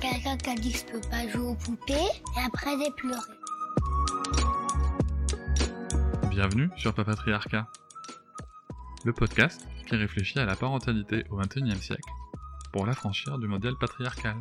[0.00, 3.20] Quelqu'un qui a dit que je peux pas jouer aux poupées et après j'ai pleuré.
[6.28, 7.66] Bienvenue sur Papatriarcat,
[9.06, 12.10] le podcast qui réfléchit à la parentalité au XXIe siècle
[12.72, 14.36] pour l'affranchir du modèle patriarcal.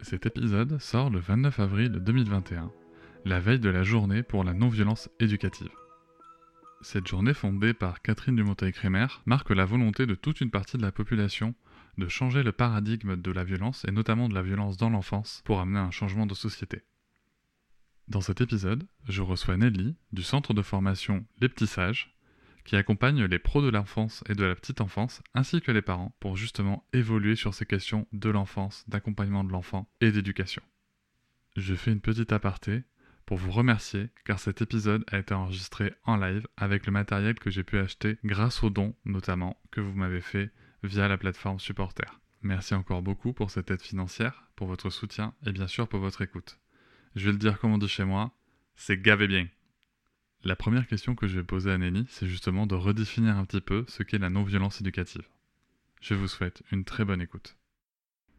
[0.00, 2.72] Cet épisode sort le 29 avril 2021,
[3.24, 5.70] la veille de la journée pour la non-violence éducative.
[6.82, 10.92] Cette journée fondée par Catherine Dumonteil-Crémer marque la volonté de toute une partie de la
[10.92, 11.54] population
[11.98, 15.60] de changer le paradigme de la violence et notamment de la violence dans l'enfance pour
[15.60, 16.82] amener un changement de société.
[18.08, 22.16] Dans cet épisode, je reçois Nelly du centre de formation Les Petits Sages
[22.64, 26.14] qui accompagne les pros de l'enfance et de la petite enfance ainsi que les parents
[26.20, 30.62] pour justement évoluer sur ces questions de l'enfance, d'accompagnement de l'enfant et d'éducation.
[31.56, 32.82] Je fais une petite aparté
[33.24, 37.50] pour vous remercier car cet épisode a été enregistré en live avec le matériel que
[37.50, 40.50] j'ai pu acheter grâce aux dons notamment que vous m'avez fait
[40.86, 42.20] via la plateforme Supporter.
[42.42, 46.22] Merci encore beaucoup pour cette aide financière, pour votre soutien et bien sûr pour votre
[46.22, 46.58] écoute.
[47.14, 48.32] Je vais le dire comme on dit chez moi,
[48.76, 49.48] c'est gavé bien.
[50.44, 53.60] La première question que je vais poser à Nelly, c'est justement de redéfinir un petit
[53.60, 55.26] peu ce qu'est la non-violence éducative.
[56.00, 57.56] Je vous souhaite une très bonne écoute.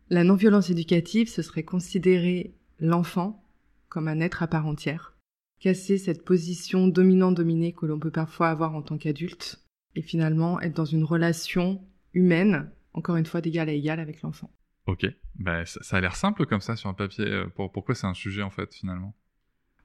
[0.10, 3.44] La non-violence éducative, ce serait considérer l'enfant
[3.90, 5.18] comme un être à part entière.
[5.60, 10.76] Casser cette position dominant-dominée que l'on peut parfois avoir en tant qu'adulte et finalement être
[10.76, 11.82] dans une relation
[12.18, 14.52] humaine, encore une fois d'égal à égal avec l'enfant.
[14.88, 17.26] Ok, bah, ça, a l'air simple comme ça sur un papier.
[17.26, 19.14] Euh, pourquoi c'est un sujet en fait finalement?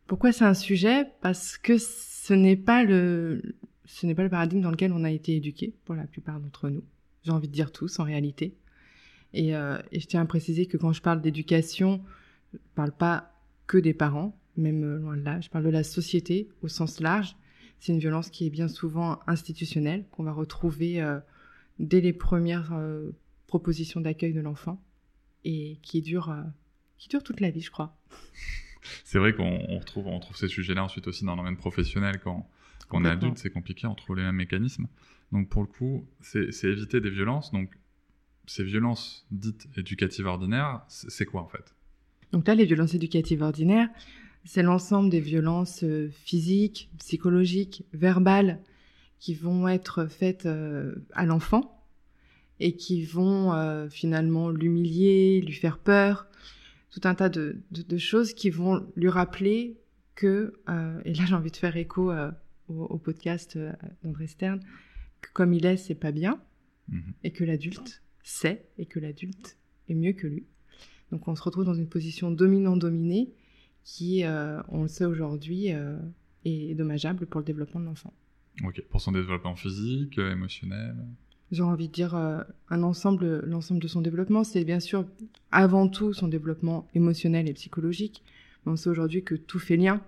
[0.06, 1.06] Pourquoi c'est un sujet?
[1.20, 5.10] Parce que ce n'est pas le ce n'est pas le paradigme dans lequel on a
[5.10, 6.84] été éduqué pour la plupart d'entre nous.
[7.24, 8.56] J'ai envie de dire tous en réalité.
[9.34, 12.02] Et, euh, et, je tiens à préciser que quand je parle d'éducation,
[12.52, 13.32] je ne parle pas
[13.66, 15.40] que des parents, même euh, loin de là.
[15.40, 17.36] Je parle de la société au sens large.
[17.80, 21.18] C'est une violence qui est bien souvent institutionnelle, qu'on va retrouver euh,
[21.78, 23.10] dès les premières euh,
[23.46, 24.82] propositions d'accueil de l'enfant
[25.44, 26.34] et qui dure,
[26.98, 27.96] qui dure toute la vie, je crois.
[29.04, 32.20] C'est vrai qu'on retrouve, on trouve ces sujets-là ensuite aussi dans le domaine professionnel.
[32.22, 32.48] Quand,
[32.88, 34.88] quand on est adulte, c'est compliqué, on trouve les mêmes mécanismes.
[35.30, 37.52] Donc pour le coup, c'est éviter des violences.
[37.52, 37.70] Donc
[38.46, 41.74] ces violences dites éducatives ordinaires, c'est quoi en fait?
[42.32, 43.88] Donc là, les violences éducatives ordinaires,
[44.44, 48.60] c'est l'ensemble des violences euh, physiques, psychologiques, verbales
[49.22, 51.86] qui vont être faites euh, à l'enfant
[52.58, 56.26] et qui vont euh, finalement l'humilier, lui faire peur,
[56.90, 57.62] tout un tas de,
[57.98, 59.78] choses qui vont lui rappeler
[60.16, 60.52] que,
[61.04, 62.12] et là j'ai envie de faire écho
[62.68, 63.58] au, podcast
[64.02, 64.60] d'André Stern,
[65.22, 66.38] que comme il est, c'est pas bien,
[66.88, 69.56] mmh et que l'adulte sait, et que l'adulte
[69.88, 70.44] est mieux que lui.
[71.12, 73.32] Donc on se retrouve dans une position dominant-dominée
[73.84, 75.98] qui, euh, on le sait aujourd'hui, euh,
[76.44, 78.12] est dommageable pour le développement de l'enfant.
[78.64, 80.94] Ok, pour son développement physique, euh, émotionnel
[81.50, 85.06] J'ai envie de dire un ensemble, l'ensemble de son développement, c'est bien sûr
[85.50, 88.22] avant tout son développement émotionnel et psychologique,
[88.64, 90.00] mais on sait aujourd'hui que tout fait lien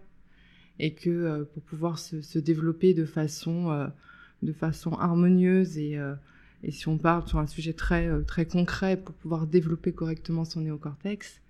[0.79, 3.91] et que pour pouvoir se, développer de façon,
[4.43, 5.99] de façon harmonieuse et
[6.65, 10.47] et si on parle sur un sujet très, euh, très concret pour pouvoir développer correctement
[10.47, 11.43] son néocortex,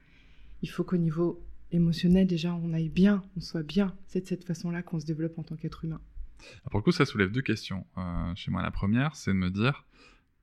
[0.63, 1.41] il faut qu'au niveau
[1.71, 3.95] émotionnel, déjà, on aille bien, on soit bien.
[4.09, 6.01] C'est de cette façon-là qu'on se développe en tant qu'être humain.
[6.71, 8.63] Pour le coup, ça soulève deux questions euh, chez moi.
[8.63, 9.85] La première, c'est de me dire,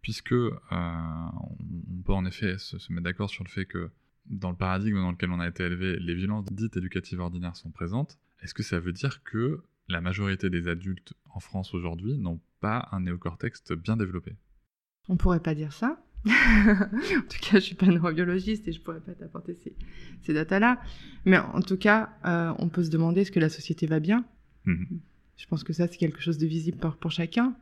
[0.01, 3.91] puisque euh, on peut en effet se, se mettre d'accord sur le fait que
[4.27, 7.71] dans le paradigme dans lequel on a été élevé, les violences dites éducatives ordinaires sont
[7.71, 12.39] présentes, est-ce que ça veut dire que la majorité des adultes en France aujourd'hui n'ont
[12.59, 14.35] pas un néocortex bien développé?
[15.09, 16.03] On pourrait pas dire ça.
[16.25, 19.75] en tout cas, je suis pas neurobiologiste et je pourrais pas t'apporter ces,
[20.21, 20.79] ces datas-là.
[21.25, 24.23] Mais en tout cas, euh, on peut se demander est-ce que la société va bien?
[24.65, 24.99] Mhm.
[25.37, 27.55] Je pense que ça, c'est quelque chose de visible pour, chacun.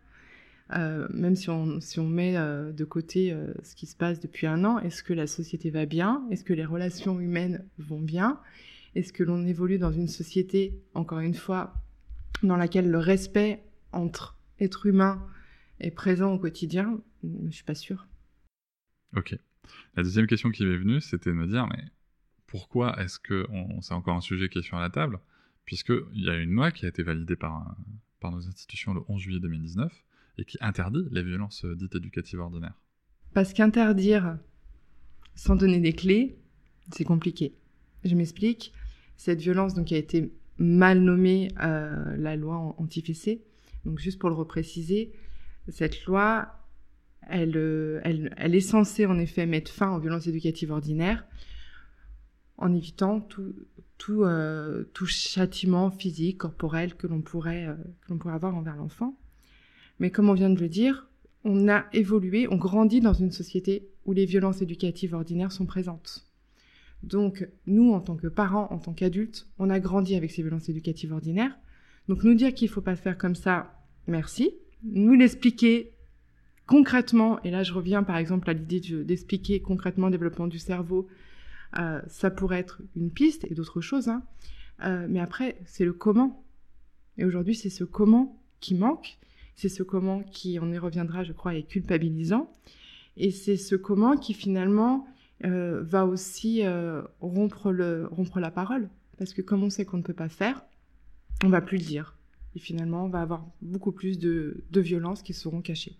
[0.71, 4.47] Euh, même si on, si on met euh, de côté ce qui se passe depuis
[4.47, 6.23] un an, est-ce que la société va bien?
[6.29, 8.39] Est-ce que les relations humaines vont bien?
[8.95, 11.73] Est-ce que l'on évolue dans une société, encore une fois,
[12.43, 15.25] dans laquelle le respect entre êtres humains
[15.79, 16.99] est présent au quotidien?
[17.23, 18.07] Je suis pas sûre.
[19.15, 19.35] Ok.
[19.95, 21.83] La deuxième question qui m'est venue, c'était de me dire, mais
[22.47, 23.47] pourquoi est-ce que
[23.81, 25.19] c'est encore un sujet qui est sur la table,
[25.69, 27.75] puisqu'il y a une loi qui a été validée par,
[28.19, 29.93] par nos institutions le 11 juillet 2019
[30.39, 32.73] et qui interdit les violences dites éducatives ordinaires.
[33.35, 34.39] Parce qu'interdire
[35.35, 36.39] sans donner des clés,
[36.91, 37.53] C'est compliqué.
[38.03, 38.73] Je m'explique.
[39.15, 43.43] Cette violence donc a été mal nommée euh, la loi anti-fessée.
[43.85, 45.13] Donc juste pour le repréciser,
[45.67, 46.51] cette loi,
[47.31, 51.27] euh, elle, elle, est censée en effet mettre fin aux violences éducatives ordinaires
[52.57, 53.53] en évitant tout,
[53.99, 57.75] tout, euh, tout châtiment physique, corporel que l'on pourrait, euh,
[58.09, 59.15] l'on pourrait avoir envers l'enfant.
[59.99, 61.07] Mais comme on vient de le dire,
[61.43, 66.25] on a évolué, on grandit dans une société où les violences éducatives ordinaires sont présentes.
[67.03, 70.69] Donc, nous, en tant que parents, en tant qu'adultes, on a grandi avec ces violences
[70.69, 71.55] éducatives ordinaires.
[72.07, 74.51] Donc, nous dire qu'il ne faut pas faire comme ça, merci.
[74.83, 75.91] Nous l'expliquer
[76.65, 81.07] concrètement, et là je reviens par exemple à l'idée d'expliquer concrètement le développement du cerveau,
[81.77, 84.07] euh, ça pourrait être une piste et d'autres choses.
[84.07, 84.23] Hein.
[84.83, 86.43] Euh, mais après, c'est le comment.
[87.17, 89.17] Et aujourd'hui, c'est ce comment qui manque.
[89.55, 92.55] C'est ce comment qui, on y reviendra, je crois, est culpabilisant.
[93.17, 95.05] Et c'est ce comment qui finalement
[95.45, 96.63] euh, va aussi
[97.19, 98.89] rompre, la parole.
[99.17, 100.63] Parce que comme on sait qu'on ne peut pas faire,
[101.43, 102.15] on va plus le dire.
[102.55, 105.97] Et finalement, on va avoir beaucoup plus de violences qui seront cachées.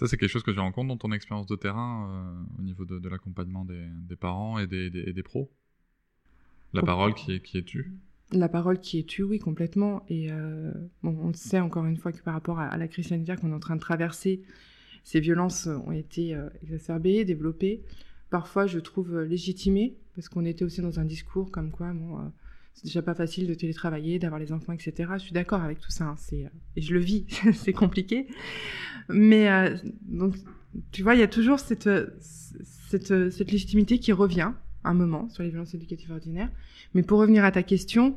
[0.00, 2.86] Ça, c'est quelque chose que tu rencontres dans ton expérience de terrain euh, au niveau
[2.86, 5.50] de, de l'accompagnement des, des, parents et des, des, des pros?
[6.72, 7.92] La parole qui est, qui est tue?
[8.32, 10.02] La parole qui est tue, oui, complètement.
[10.08, 13.08] Et euh, bon, on sait encore une fois que par rapport à, à la crise
[13.08, 14.40] sanitaire qu'on est en train de traverser,
[15.04, 17.82] ces violences ont été euh, exacerbées, développées,
[18.30, 22.32] parfois je trouve légitimées, parce qu'on était aussi dans un discours comme quoi, bon,
[22.74, 25.10] c'est déjà pas facile de télétravailler, d'avoir les enfants, etc.
[25.14, 28.26] Je suis d'accord avec tout ça, hein, c'est, et je le vis, c'est compliqué.
[29.08, 30.36] Mais euh, donc,
[30.92, 31.90] tu vois, il y a toujours cette,
[32.20, 34.52] cette, cette légitimité qui revient
[34.84, 36.50] un moment sur les violences éducatives ordinaires.
[36.94, 38.16] Mais pour revenir à ta question,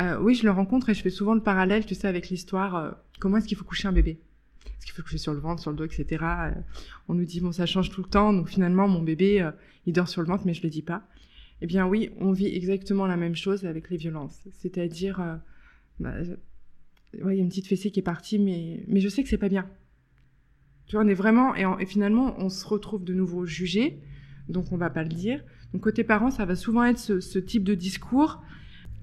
[0.00, 2.76] euh, oui, je le rencontre et je fais souvent le parallèle, tu sais, avec l'histoire,
[2.76, 2.90] euh,
[3.20, 4.18] comment est-ce qu'il faut coucher un bébé?
[4.66, 6.04] Est-ce qu'il faut coucher sur le ventre, sur le dos, etc.
[6.22, 6.50] Euh,
[7.08, 9.50] on nous dit, bon, ça change tout le temps, donc finalement, mon bébé, euh,
[9.86, 11.02] il dort sur le ventre, mais je le dis pas.
[11.64, 14.38] Eh bien oui, on vit exactement la même chose avec les violences.
[14.50, 15.36] C'est-à-dire, euh,
[15.98, 16.12] bah,
[17.14, 19.48] il y a une petite fessée qui est partie, mais, je sais que c'est pas
[19.48, 19.66] bien.
[20.86, 23.98] Tu vois, on est vraiment, et, en, et, finalement, on se retrouve de nouveau jugé,
[24.50, 25.42] donc on va pas le dire.
[25.72, 28.42] Donc côté parents, ça va souvent être ce, type de discours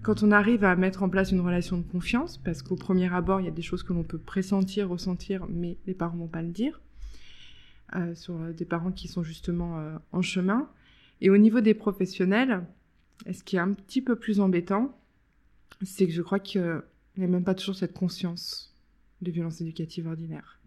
[0.04, 3.42] quand on arrive à mettre en place une relation de confiance, parce qu'au premier abord,
[3.42, 6.44] il y a des choses que l'on peut pressentir, ressentir, mais les parents vont pas
[6.44, 6.80] le dire,
[7.96, 10.70] euh, sur des parents qui sont justement euh, en chemin.
[11.22, 12.66] Et au niveau des professionnels,
[13.32, 14.98] ce qui est un petit peu plus embêtant,
[15.84, 16.82] c'est que je crois qu'il
[17.18, 18.76] n'y a même pas toujours cette conscience
[19.22, 20.60] des violences éducatives ordinaires.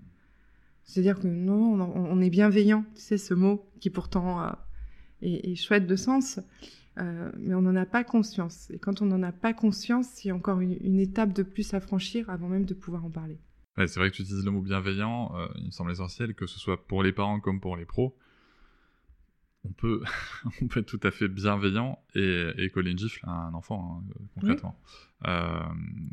[0.85, 4.51] C'est-à-dire que non, on, est bienveillant, tu sais, ce mot qui pourtant euh,
[5.23, 6.41] est, chouette de sens,
[6.99, 8.71] euh, mais on n'en a pas conscience.
[8.71, 12.29] Et quand on n'en a pas conscience, a encore une, étape de plus à franchir
[12.29, 13.39] avant même de pouvoir en parler.
[13.77, 16.61] C'est vrai que tu utilises le mot bienveillant, euh, il me semble essentiel, que ce
[16.61, 18.15] soit pour les parents comme pour les pros.
[19.65, 20.03] On peut,
[20.61, 24.03] on peut être tout à fait bienveillant et, et coller une gifle à un enfant,
[24.03, 24.79] hein, concrètement.
[24.83, 25.29] Oui.
[25.31, 25.61] Euh,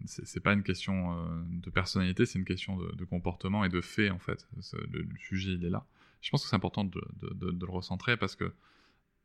[0.05, 3.81] c'est pas une question euh, de personnalité, c'est une question de, de, comportement et de
[3.81, 4.47] fait, en fait.
[4.73, 5.85] Le, le, sujet, il est là.
[6.21, 8.53] Je pense que c'est important de, de, de, le recentrer parce que,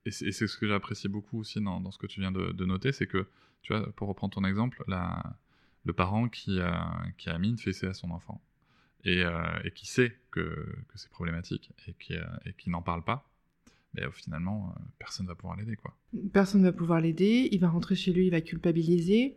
[0.06, 2.92] et c'est ce que j'apprécie beaucoup aussi dans, dans, ce que tu viens de, noter,
[2.92, 3.26] c'est que,
[3.62, 5.36] tu vois, pour reprendre ton exemple, la,
[5.84, 8.40] le parent qui a, qui a mis une fessée à son enfant
[9.04, 10.40] et, euh, et qui sait que,
[10.88, 13.28] que c'est problématique et qui, euh, et qui n'en parle pas,
[13.94, 15.76] mais euh, finalement, personne ne va pouvoir l'aider.
[15.76, 15.96] quoi.
[16.32, 19.36] Personne ne va pouvoir l'aider, il va rentrer chez lui, il va culpabiliser.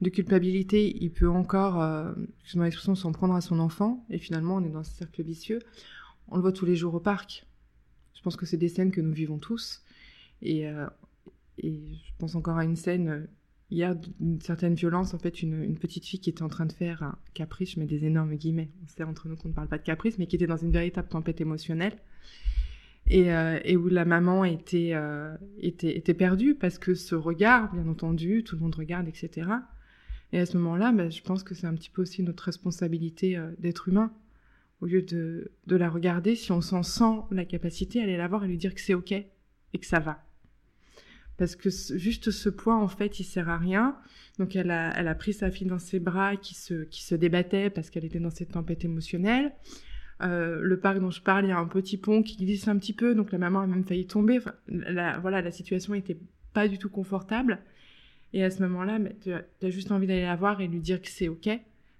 [0.00, 4.56] De culpabilité, il peut encore, euh, excuse-moi l'expression, s'en prendre à son enfant, et finalement,
[4.56, 5.60] on est dans ce cercle vicieux.
[6.28, 7.46] On le voit tous les jours au parc.
[8.14, 9.82] Je pense que c'est des scènes que nous vivons tous.
[10.40, 10.86] Et, euh,
[11.62, 13.28] je pense encore à une scène
[13.70, 16.72] hier d'une certaine violence, en fait, une, une, petite fille qui était en train de
[16.72, 19.78] faire un caprice, mets des énormes guillemets, on sait entre nous qu'on ne parle pas
[19.78, 21.98] de caprice, mais qui était dans une véritable tempête émotionnelle.
[23.12, 27.72] Et, euh, et où la maman était, euh, était, était perdue parce que ce regard,
[27.72, 29.50] bien entendu, tout le monde regarde, etc.
[30.32, 33.36] Et à ce moment-là, bah, je pense que c'est un petit peu aussi notre responsabilité
[33.36, 34.12] euh, d'être humain.
[34.80, 38.44] Au lieu de, de la regarder, si on s'en sent la capacité, aller la voir
[38.44, 39.28] et lui dire que c'est OK et
[39.78, 40.24] que ça va
[41.36, 43.96] parce que juste ce point en fait il sert à rien
[44.38, 47.14] donc elle a, elle a pris sa fille dans ses bras qui se, qui se
[47.14, 49.50] débattait parce qu'elle était dans cette tempête émotionnelle
[50.22, 52.76] euh, le parc dont je parle il y a un petit pont qui glisse un
[52.78, 54.40] petit peu donc la maman a même failli tomber.
[54.68, 56.18] La, voilà la situation était
[56.52, 57.58] pas du tout confortable.
[58.32, 61.00] Et à ce moment là tu as, juste envie d'aller la voir et lui dire
[61.00, 61.48] que c'est ok.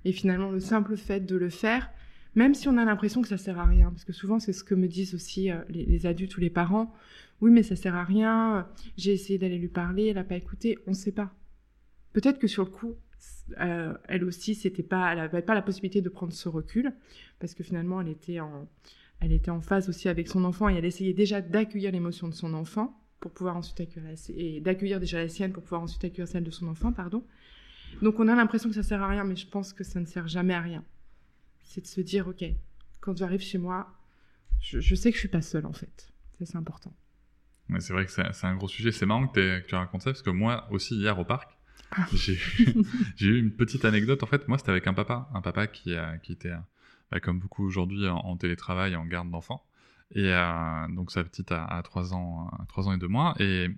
[0.04, 1.90] Et finalement le simple fait de le faire
[2.36, 4.62] même si on a l'impression que ça sert à rien parce que souvent c'est ce
[4.62, 6.94] que me disent aussi euh, les, les adultes ou les parents
[7.40, 10.78] oui, mais ça sert à rien, j'ai essayé d'aller lui parler, elle n'a pas écouté,
[10.86, 11.32] on ne sait pas.
[12.12, 12.96] Peut-être que sur le coup,
[13.60, 16.92] euh, elle aussi, c'était pas, elle n'avait pas la possibilité de prendre ce recul,
[17.38, 18.68] parce que finalement, elle était en,
[19.20, 22.34] elle était en phase aussi avec son enfant et elle essayait déjà d'accueillir l'émotion de
[22.34, 26.02] son enfant, pour pouvoir ensuite accueillir la, et d'accueillir déjà la sienne pour pouvoir ensuite
[26.04, 27.24] accueillir celle de son enfant, pardon.
[28.02, 30.06] Donc on a l'impression que ça sert à rien, mais je pense que ça ne
[30.06, 30.84] sert jamais à rien.
[31.62, 32.44] C'est de se dire, ok,
[33.00, 33.94] quand j'arrive chez moi,
[34.60, 36.12] je, sais que je suis pas seule en fait.
[36.38, 36.94] Ça c'est important.
[37.68, 38.90] Mais c'est vrai que c'est un gros sujet.
[38.90, 41.56] C'est marrant que, tu racontes ça parce que moi aussi hier au parc,
[43.16, 44.22] j'ai eu une petite anecdote.
[44.22, 46.52] En fait, moi c'était avec un papa, un papa qui, qui était
[47.10, 49.64] bah, comme beaucoup aujourd'hui en, télétravail, en garde d'enfants.
[50.12, 53.34] Et euh, donc sa petite a, 3 ans, 3 ans et 2 mois.
[53.38, 53.68] Et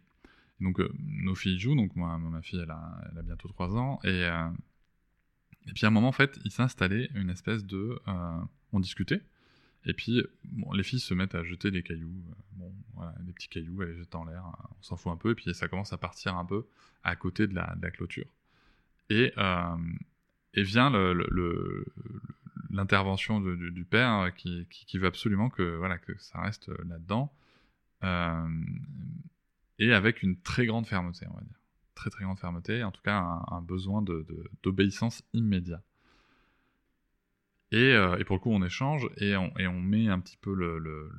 [0.61, 1.76] donc euh, nos filles jouent.
[1.76, 4.00] Donc moi, ma fille, elle a, a bientôt 3 ans.
[4.04, 4.49] Et, euh,
[5.66, 7.99] et puis à un moment, en fait, il s'est installé une espèce de...
[8.73, 9.23] on discutait.
[9.85, 10.23] Et puis,
[10.75, 12.15] les filles se mettent à jeter des cailloux,
[12.95, 14.45] voilà, des petits cailloux, elles les jettent en l'air,
[14.79, 16.67] on s'en fout un peu, et puis ça commence à partir un peu
[17.03, 18.33] à côté de la, clôture.
[19.11, 19.35] Et,
[20.55, 20.91] et vient
[22.71, 25.81] l'intervention du, père hein, qui, veut absolument que,
[26.19, 27.33] ça reste euh, là-dedans.
[28.05, 28.49] Euh,
[29.79, 31.59] et avec une très grande fermeté, on va dire.
[31.95, 34.03] Très très grande fermeté, en tout cas un, besoin
[34.62, 35.83] d'obéissance de, immédiat.
[37.73, 40.37] Et, euh, et, pour le coup, on échange et on, et on met un petit
[40.37, 41.11] peu le, le,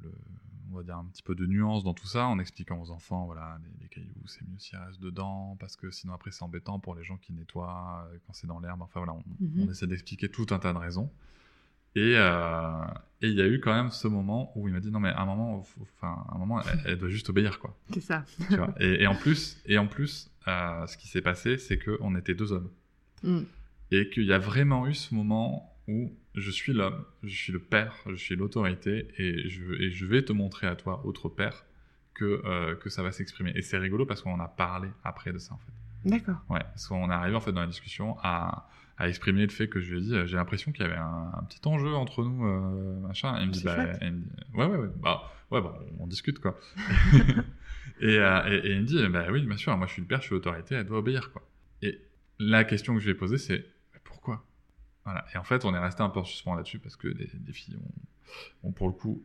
[0.71, 3.25] on va dire un petit peu de nuance dans tout ça en expliquant aux enfants,
[3.25, 6.95] voilà, les, cailloux, c'est mieux s'ils restent dedans parce que sinon après c'est embêtant pour
[6.95, 8.81] les gens qui nettoient quand c'est dans l'herbe.
[8.81, 9.67] Enfin voilà, on, mhm.
[9.67, 11.11] on essaie d'expliquer tout un tas de raisons.
[11.95, 12.85] Euh,
[13.21, 15.09] et il y a eu quand même ce moment où il m'a dit non mais
[15.09, 17.77] à un moment, enfin un moment, elle, doit juste obéir quoi.
[17.93, 18.25] C'est ça.
[18.49, 22.15] Tu vois et, en plus, et en plus, euh, ce qui s'est passé, c'est qu'on
[22.15, 22.69] était deux hommes
[23.23, 23.41] mm.
[23.91, 27.59] et qu'il y a vraiment eu ce moment où je suis l'homme, je suis le
[27.59, 31.65] père, je suis l'autorité et je, et je vais te montrer à toi, autre père,
[32.13, 33.51] que euh, que ça va s'exprimer.
[33.55, 36.09] Et c'est rigolo parce qu'on a parlé après de ça en fait.
[36.09, 36.41] D'accord.
[36.49, 39.67] Ouais, parce qu'on est arrivé en fait dans la discussion à à exprimer le fait
[39.67, 42.23] que je lui ai dit, euh, j'ai l'impression qu'il y avait un, petit enjeu entre
[42.23, 43.37] nous, euh, machin.
[43.39, 43.75] Et il me dit, bah,
[44.53, 46.57] ouais, ouais, ouais, bah, ouais, bah, on discute, quoi.
[48.01, 50.19] Euh, et, et, il me dit, bah oui, bien sûr, moi je suis le père,
[50.19, 51.41] je suis l'autorité, elle doit obéir, quoi.
[51.81, 52.01] Et
[52.39, 53.65] la question que je lui ai posée, c'est,
[55.05, 55.25] Voilà.
[55.33, 57.77] Et en fait, on est resté un peu en suspens là-dessus parce que les, filles
[58.63, 59.21] ont, ont, pour le coup,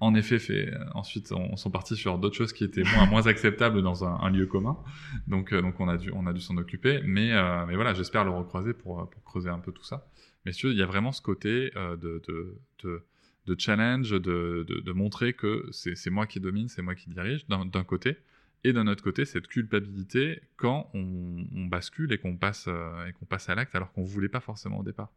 [0.00, 3.26] en effet fait euh, ensuite on, sont partis sur d'autres choses qui étaient moins moins
[3.26, 4.76] acceptables dans un, un lieu commun.
[5.26, 7.00] Donc euh, donc on a dû on a dû s'en occuper.
[7.04, 10.06] Mais euh, mais voilà j'espère le recroiser pour pour creuser un peu tout ça.
[10.44, 13.04] Mais il y a vraiment ce côté de, de, de
[13.46, 18.16] de challenge de montrer que c'est moi qui domine c'est moi qui dirige d'un côté
[18.66, 23.48] et d'un autre côté cette culpabilité quand on, bascule et qu'on passe et qu'on passe
[23.48, 25.12] à l'acte alors qu'on voulait pas forcément au départ.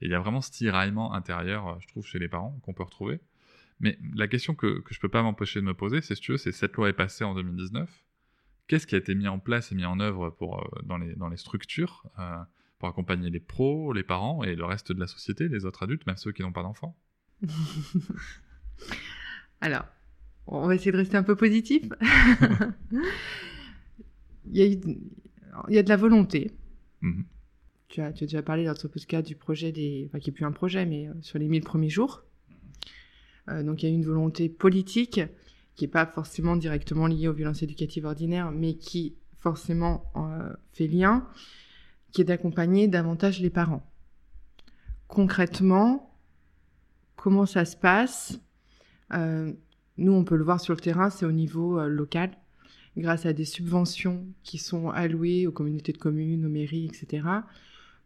[0.00, 2.82] Et il y a vraiment ce tiraillement intérieur je trouve chez les parents qu'on peut
[2.82, 3.20] retrouver.
[3.80, 6.38] Mais la question que, je peux pas m'empêcher de me poser, c'est si tu veux,
[6.38, 7.90] c'est cette loi est passée en 2019.
[8.66, 11.14] Qu'est-ce qui a été mis en place et mis en œuvre pour, euh, dans, les,
[11.16, 12.38] dans les structures euh,
[12.78, 16.06] pour accompagner les pros, les parents et le reste de la société, les autres adultes,
[16.06, 16.96] même ceux qui n'ont pas d'enfants?
[19.60, 19.84] Alors,
[20.46, 21.84] on va essayer de rester un peu positif.
[24.46, 26.52] il, y a il y a de la volonté.
[27.00, 27.24] Mhm.
[27.88, 30.06] Tu, as, tu as déjà parlé dans ce podcast du projet des.
[30.08, 32.24] Enfin, qui n'est plus un projet, mais euh, sur les 1000 premiers jours.
[33.48, 35.20] Euh, donc il y a une volonté politique
[35.74, 40.86] qui n'est pas forcément directement liée aux violences éducatives ordinaires, mais qui forcément euh, fait
[40.86, 41.28] lien,
[42.12, 43.84] qui est d'accompagner davantage les parents.
[45.08, 46.18] Concrètement,
[47.16, 48.40] comment ça se passe?
[49.12, 49.52] Euh,
[49.96, 52.30] Nous, on peut le voir sur le terrain, c'est au niveau local,
[52.96, 57.26] grâce à des subventions qui sont allouées aux communautés de communes, aux mairies, etc.,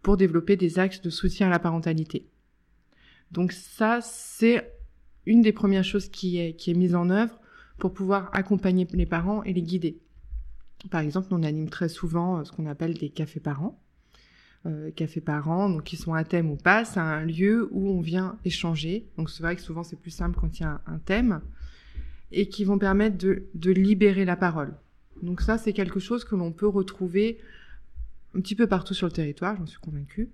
[0.03, 2.29] pour développer des axes de soutien à la parentalité.
[3.31, 4.73] Donc ça, c'est
[5.27, 7.39] une des premières choses qui est, mise en œuvre
[7.79, 10.01] pour pouvoir accompagner les parents et les guider.
[10.91, 13.81] Par exemple, on anime très souvent euh, ce qu'on appelle des cafés parents.
[14.67, 18.01] Euh, cafés parents, donc qui sont un thème ou pas, c'est un lieu où on
[18.01, 19.09] vient échanger.
[19.17, 21.41] Donc c'est vrai que souvent c'est plus simple quand il y a un, thème
[22.33, 24.75] et qui vont permettre de, libérer la parole.
[25.23, 27.39] Donc ça, c'est quelque chose que l'on peut retrouver
[28.35, 30.29] un petit peu partout sur le territoire, j'en suis convaincue,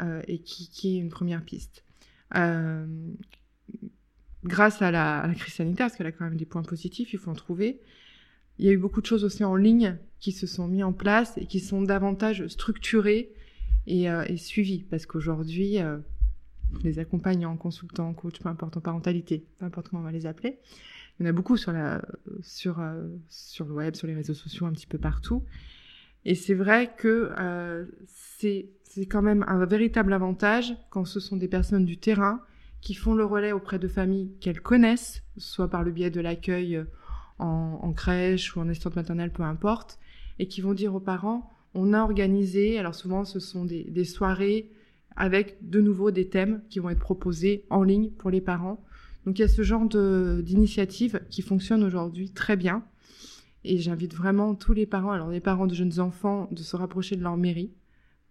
[0.00, 1.84] euh, et qui, est une première piste.
[2.36, 2.86] Euh,
[4.44, 7.30] grâce à la, crise sanitaire, parce qu'elle a quand même des points positifs, il faut
[7.30, 7.80] en trouver.
[8.58, 10.92] Il y a eu beaucoup de choses aussi en ligne qui se sont mis en
[10.92, 13.30] place et qui sont davantage structurées
[13.86, 15.78] et, euh, suivies, parce qu'aujourd'hui,
[16.82, 20.58] les accompagnants, consultants, coachs, peu importe en parentalité, peu importe comment on va les appeler,
[21.18, 22.02] il y en a beaucoup sur, la,
[22.42, 25.44] sur, euh, sur le web, sur les réseaux sociaux, un petit peu partout.
[26.24, 27.32] Et c'est vrai que
[28.06, 32.42] c'est quand même un véritable avantage quand ce sont des personnes du terrain
[32.80, 36.76] qui font le relais auprès de familles qu'elles connaissent, soit par le biais de l'accueil
[36.76, 36.84] euh,
[37.38, 39.98] en, crèche ou en assistante maternelle, peu importe,
[40.38, 44.70] et qui vont dire aux parents, on a organisé, alors souvent ce sont des, soirées
[45.16, 48.82] avec de nouveau des thèmes qui vont être proposés en ligne pour les parents.
[49.26, 52.84] Donc il y a ce genre d'initiative qui fonctionne aujourd'hui très bien
[53.64, 57.16] Et j'invite vraiment tous les parents, alors les parents de jeunes enfants, de se rapprocher
[57.16, 57.72] de leur mairie,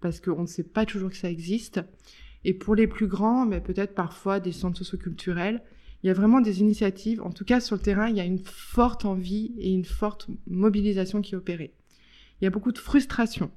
[0.01, 1.82] parce qu'on ne sait pas toujours que ça existe.
[2.44, 5.62] Et pour les plus grands, mais peut-être parfois des centres socioculturels,
[6.03, 7.22] il y a vraiment des initiatives.
[7.22, 10.27] En tout cas, sur le terrain, il y a une forte envie et une forte
[10.46, 11.74] mobilisation qui est opérée.
[12.39, 13.51] Il y a beaucoup de frustration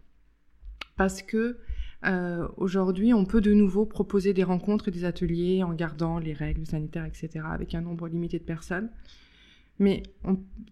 [0.97, 1.59] parce que
[2.07, 6.33] euh, aujourd'hui, on peut de nouveau proposer des rencontres et des ateliers en gardant les
[6.33, 8.91] règles sanitaires, etc., avec un nombre limité de personnes.
[9.79, 10.03] Mais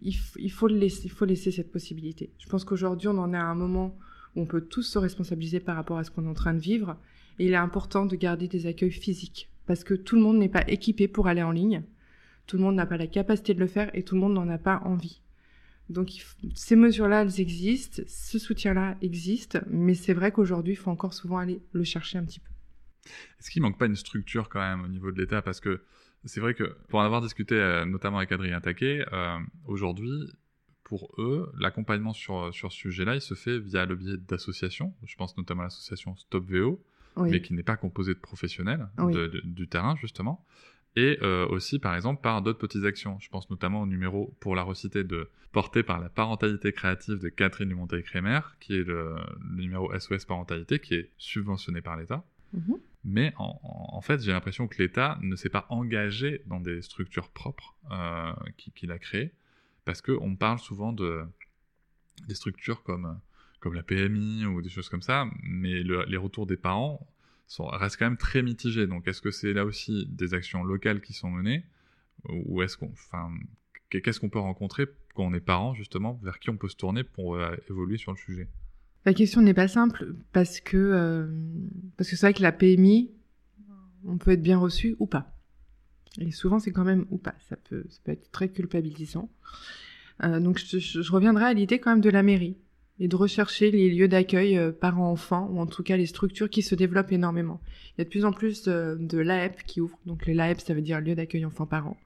[0.03, 2.31] il, faut laisser, il faut laisser cette possibilité.
[2.39, 3.97] Je pense qu'aujourd'hui, on en est à un moment
[4.37, 6.59] où on peut tous se responsabiliser par rapport à ce qu'on est en train de
[6.59, 6.97] vivre.
[7.39, 10.49] Et il est important de garder des accueils physiques parce que tout le monde n'est
[10.49, 11.83] pas équipé pour aller en ligne.
[12.47, 14.49] Tout le monde n'a pas la capacité de le faire et tout le monde n'en
[14.49, 15.23] a pas envie.
[15.89, 16.11] Donc
[16.55, 21.39] ces mesures-là, elles existent, ce soutien-là existe, mais c'est vrai qu'aujourd'hui, il faut encore souvent
[21.39, 22.51] aller le chercher un petit peu.
[23.39, 25.41] Est-ce qu'il manque pas une structure quand même au niveau de l'État?
[25.41, 25.83] Parce que
[26.25, 30.31] c'est vrai que pour en avoir discuté euh, notamment avec Adrien Taquet, euh, aujourd'hui,
[30.85, 34.95] pour eux, l'accompagnement sur, sur ce sujet-là, il se fait via le biais d'associations.
[35.05, 36.83] Je pense notamment à l'association Stop VO,
[37.17, 38.89] mais qui n'est pas composée de professionnels
[39.45, 40.47] du terrain, justement
[40.97, 43.19] et euh, aussi par exemple par d'autres petites actions.
[43.21, 47.29] Je pense notamment au numéro, pour la reciter, de porté par la parentalité créative de
[47.29, 49.17] Catherine Dumontet-Crémer, qui est le,
[49.53, 52.25] numéro SOS parentalité, qui est subventionné par l'État.
[52.53, 52.79] Mhm.
[53.05, 57.75] Mais en, fait, j'ai l'impression que l'État ne s'est pas engagé dans des structures propres
[57.91, 58.33] euh,
[58.75, 59.33] qu'il a créées,
[59.85, 61.25] parce qu'on parle souvent de
[62.27, 63.21] des structures comme,
[63.61, 67.07] comme la PMI ou des choses comme ça, mais les retours des parents
[67.49, 68.87] sont, restent quand même très mitigés.
[68.87, 71.65] Donc, est-ce que c'est là aussi des actions locales qui sont menées?
[72.29, 73.31] Ou est-ce qu'on, enfin,
[73.91, 77.05] qu'est-ce qu'on peut rencontrer quand on est parent justement, vers qui on peut se tourner
[77.05, 78.49] pour euh, évoluer sur le sujet?
[79.05, 81.27] La question n'est pas simple parce que euh,
[82.01, 83.11] c'est vrai que la PMI,
[84.05, 85.33] on peut être bien reçu ou pas.
[86.21, 87.35] Et souvent, c'est quand même ou pas.
[87.49, 89.31] Ça peut, ça peut être très culpabilisant.
[90.25, 92.57] Euh, donc, je reviendrai à l'idée quand même de la mairie
[93.01, 96.63] et de rechercher les lieux d'accueil euh, parents-enfants, ou en tout cas les structures qui
[96.63, 97.61] se développent énormément.
[97.91, 100.75] Il y a de plus en plus de, l'AEP qui ouvre, donc les l'AEP ça
[100.75, 101.97] veut dire lieu d'accueil enfants-parents.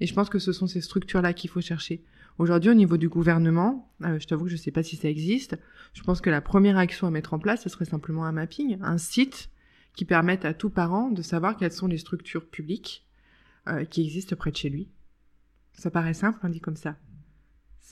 [0.00, 2.02] Et je pense que ce sont ces structures-là qu'il faut chercher.
[2.38, 5.08] Aujourd'hui, au niveau du gouvernement, euh, je t'avoue que je ne sais pas si ça
[5.08, 5.58] existe,
[5.92, 8.78] je pense que la première action à mettre en place, ce serait simplement un mapping,
[8.80, 9.50] un site
[9.94, 13.04] qui permette à tout parent de savoir quelles sont les structures publiques
[13.68, 14.88] euh, qui existent près de chez lui.
[15.74, 16.96] Ça paraît simple, on dit comme ça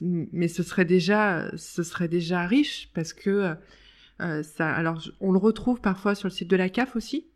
[0.01, 3.57] mais ce serait déjà, ce serait déjà riche parce que
[4.21, 4.71] euh, ça.
[4.71, 7.27] Alors, on le retrouve parfois sur le site de la CAF aussi.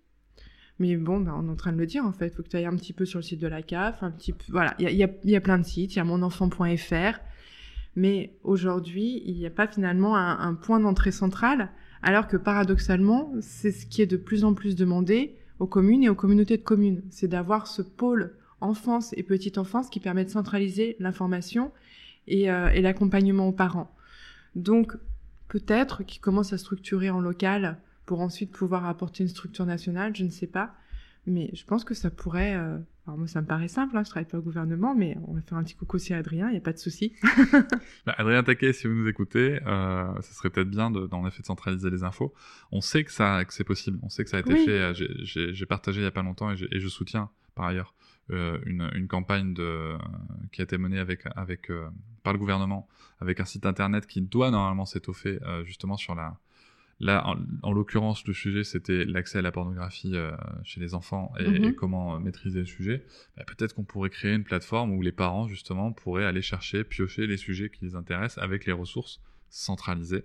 [0.78, 2.28] Mais bon, ben, on est en train de le dire en fait.
[2.28, 4.10] Il faut que tu ailles un petit peu sur le site de la CAF, un
[4.10, 4.44] petit peu.
[4.48, 5.94] Voilà, il y a, y a, plein de sites.
[5.94, 7.20] Il y a monenfant.fr.
[7.94, 11.70] Mais aujourd'hui, il n'y a pas finalement un, un point d'entrée central,
[12.02, 16.08] alors que paradoxalement, c'est ce qui est de plus en plus demandé aux communes et
[16.08, 17.02] aux communautés de communes.
[17.10, 21.70] C'est d'avoir ce pôle enfance et petite enfance qui permet de centraliser l'information
[22.28, 23.94] euh, et, l'accompagnement aux parents.
[24.54, 24.92] Donc,
[25.48, 30.24] peut-être qu'ils commencent à structurer en local pour ensuite pouvoir apporter une structure nationale, je
[30.24, 30.74] ne sais pas.
[31.26, 32.54] Mais je pense que ça pourrait.
[32.56, 35.34] Euh, alors moi, ça me paraît simple, hein, je travaille pas au gouvernement, mais on
[35.34, 37.14] va faire un petit coucou aussi à Adrien, il n'y a pas de souci.
[38.06, 41.42] bah, Adrien Taquet, si vous nous écoutez, euh, ça serait peut-être bien, de, dans effet,
[41.42, 42.32] de centraliser les infos.
[42.70, 44.94] On sait que, ça, que c'est possible, on sait que ça a été fait.
[45.24, 47.94] J'ai partagé il n'y a pas longtemps et, et je soutiens, par ailleurs,
[48.30, 49.96] euh, une, une, campagne de,
[50.52, 51.88] qui a été menée avec, avec, euh,
[52.22, 52.88] par le gouvernement,
[53.20, 56.38] avec un site internet qui doit normalement s'étoffer euh, justement sur la...
[57.00, 60.14] Là, en, l'occurrence, le sujet, c'était l'accès à la pornographie
[60.62, 61.74] chez les enfants et, mhm.
[61.74, 63.04] comment maîtriser le sujet.
[63.36, 67.26] Bah, peut-être qu'on pourrait créer une plateforme où les parents, justement, pourraient aller chercher, piocher
[67.26, 70.24] les sujets qui les intéressent avec les ressources centralisées.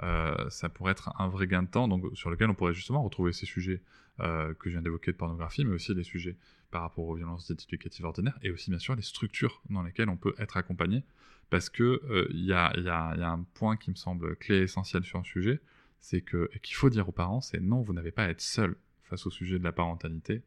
[0.00, 3.32] ça pourrait être un vrai gain de temps, donc sur lequel on pourrait justement retrouver
[3.32, 3.80] ces sujets
[4.18, 6.36] que je viens d'évoquer de pornographie, mais aussi les sujets
[6.76, 10.18] par rapport aux violences éducatives ordinaires, et aussi bien sûr les structures dans lesquelles on
[10.18, 11.04] peut être accompagné,
[11.48, 15.02] parce que il euh, y, y, y, a, un point qui me semble clé essentiel
[15.02, 15.62] sur un sujet,
[16.00, 18.76] c'est que qu'il faut dire aux parents, c'est non, vous n'avez pas à être seul
[19.04, 20.42] face au sujet de la parentalité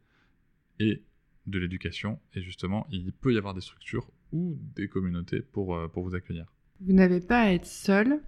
[0.77, 1.01] et
[1.47, 5.87] de l'éducation, et justement, il peut y avoir des structures ou des communautés pour, euh,
[5.87, 6.45] pour vous accueillir.
[6.79, 8.21] Vous n'avez pas à être seul,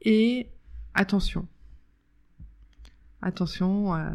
[0.00, 0.48] et
[0.92, 1.46] attention.
[3.20, 4.10] Attention, euh,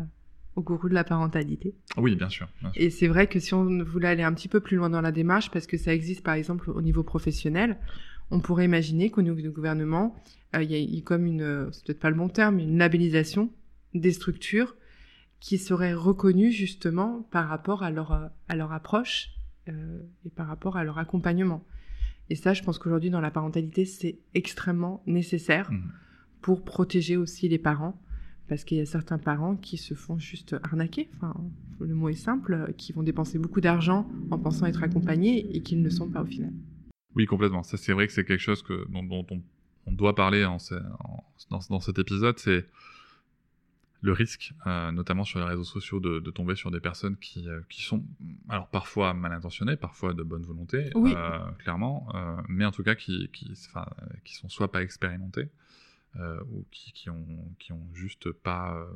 [0.57, 1.75] au gourou de la parentalité.
[1.97, 4.75] Oui, bien sûr, Et c'est vrai que si on voulait aller un petit peu plus
[4.75, 7.77] loin dans la démarche, parce que ça existe par exemple au niveau professionnel,
[8.31, 10.15] on pourrait imaginer qu'au niveau du gouvernement,
[10.55, 13.51] euh, il y a comme une, c'est peut-être pas le bon terme, une labellisation
[13.93, 14.75] des structures
[15.39, 19.29] qui seraient reconnues justement par rapport à leur, à leur approche
[19.69, 21.63] euh, et par rapport à leur accompagnement.
[22.31, 25.91] Et ça, je pense qu'aujourd'hui, dans la parentalité, c'est extrêmement nécessaire mmh.
[26.41, 28.01] pour protéger aussi les parents
[28.47, 31.33] parce qu'il y a certains parents qui se font juste arnaquer, enfin,
[31.79, 35.75] le mot est simple, qui vont dépenser beaucoup d'argent en pensant être accompagnés et qui
[35.75, 36.51] ne le sont pas au final.
[37.15, 37.63] Oui, complètement.
[37.63, 39.41] Ça, c'est vrai que c'est quelque chose que, dont, dont on,
[39.88, 42.38] on, doit parler en, en, dans, dans, cet épisode.
[42.38, 42.65] C'est
[44.01, 47.49] le risque, euh, notamment sur les réseaux sociaux, de, de tomber sur des personnes qui,
[47.49, 48.03] euh, qui, sont,
[48.49, 51.13] alors parfois mal intentionnées, parfois de bonne volonté, oui.
[51.15, 53.51] euh, clairement, euh, mais en tout cas qui, qui,
[54.23, 55.87] qui sont soit pas expérimentées, euh,
[56.49, 58.88] ou qui, qui, ont, qui ont juste pas,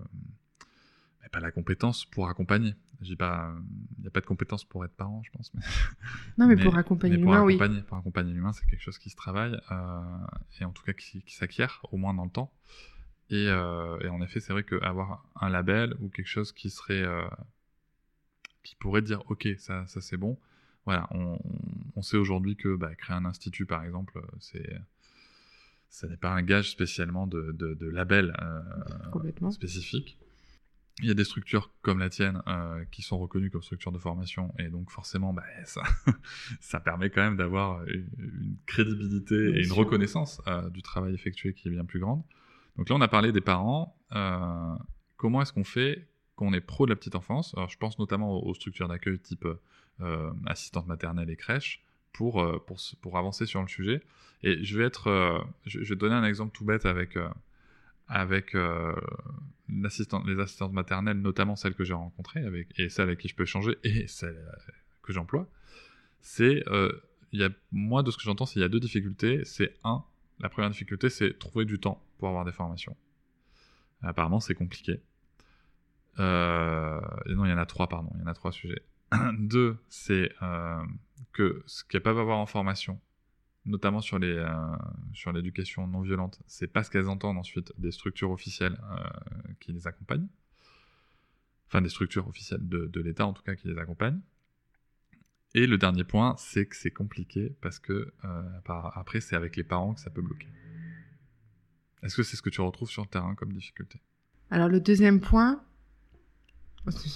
[1.31, 2.75] pas la compétence pour accompagner.
[3.01, 5.51] Il n'y a pas de compétence pour être parent, je pense.
[5.53, 5.61] Mais...
[6.37, 7.57] Non, mais, mais pour accompagner l'humain, oui.
[7.87, 9.57] Pour accompagner l'humain, c'est quelque chose qui se travaille,
[10.59, 12.53] et en tout cas qui, qui s'acquiert, au moins dans le temps.
[13.29, 17.01] Et, euh, et, en effet, c'est vrai qu'avoir un label ou quelque chose qui serait,
[17.01, 17.27] euh,
[18.61, 20.37] qui pourrait dire, ok, ça, ça c'est bon.
[20.85, 21.39] Voilà, on,
[21.95, 24.77] on sait aujourd'hui que bah, créer un institut, par exemple, c'est,
[25.91, 30.17] ça n'est pas un gage spécialement de, de, de label euh, spécifique.
[30.99, 33.97] Il y a des structures comme la tienne euh, qui sont reconnues comme structures de
[33.97, 35.83] formation et donc forcément bah, ça,
[36.61, 39.73] ça permet quand même d'avoir une, une crédibilité bien et sûr.
[39.73, 42.23] une reconnaissance euh, du travail effectué qui est bien plus grande.
[42.77, 43.97] Donc là, on a parlé des parents.
[44.13, 44.75] Euh,
[45.17, 47.53] comment est-ce qu'on fait qu'on est pro de la petite enfance?
[47.57, 49.45] Alors, je pense notamment aux, structures d'accueil type
[50.47, 52.63] assistante maternelle et crèche pour, euh,
[53.01, 54.01] pour, avancer sur le sujet.
[54.43, 57.29] Et je vais être, euh, je, vais donner un exemple tout bête avec euh,
[58.07, 62.43] avec les assistantes maternelles, notamment celles que j'ai rencontrées
[62.75, 64.37] et celles avec qui je peux échanger et celles
[65.01, 65.47] que j'emploie.
[66.19, 66.63] C'est
[67.31, 69.45] il moi de ce que j'entends, il y a deux difficultés.
[69.45, 70.03] C'est un,
[70.41, 72.97] la première difficulté, c'est trouver du temps pour avoir des formations.
[74.01, 74.99] Apparemment, c'est compliqué.
[76.19, 78.09] Euh, non, il y en a trois, pardon.
[78.15, 78.81] Il y en a trois sujets.
[79.37, 80.31] Deux, c'est
[81.33, 82.99] que ce qu'elles peuvent avoir en formation,
[83.65, 84.75] notamment sur les euh,
[85.13, 89.71] sur l'éducation non violente, c'est pas ce qu'elles entendent ensuite des structures officielles euh, qui
[89.71, 90.27] les accompagnent.
[91.67, 94.19] Enfin, des structures officielles de, de l'État, en tout cas, qui les accompagnent.
[95.53, 98.59] Et le dernier point, c'est que c'est compliqué parce que euh,
[98.93, 100.47] après, c'est avec les parents que ça peut bloquer.
[102.03, 104.01] Est-ce que c'est ce que tu retrouves sur le terrain comme difficulté?
[104.49, 105.63] Alors le deuxième point,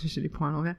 [0.05, 0.75] j'ai les points à l'envers.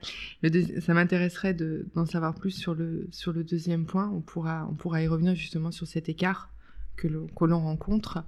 [0.81, 4.09] Ça m'intéresserait d'en de, savoir plus sur le, sur le deuxième point.
[4.09, 6.51] On pourra, on pourra y revenir justement sur cet écart
[6.95, 8.23] que l'on rencontre.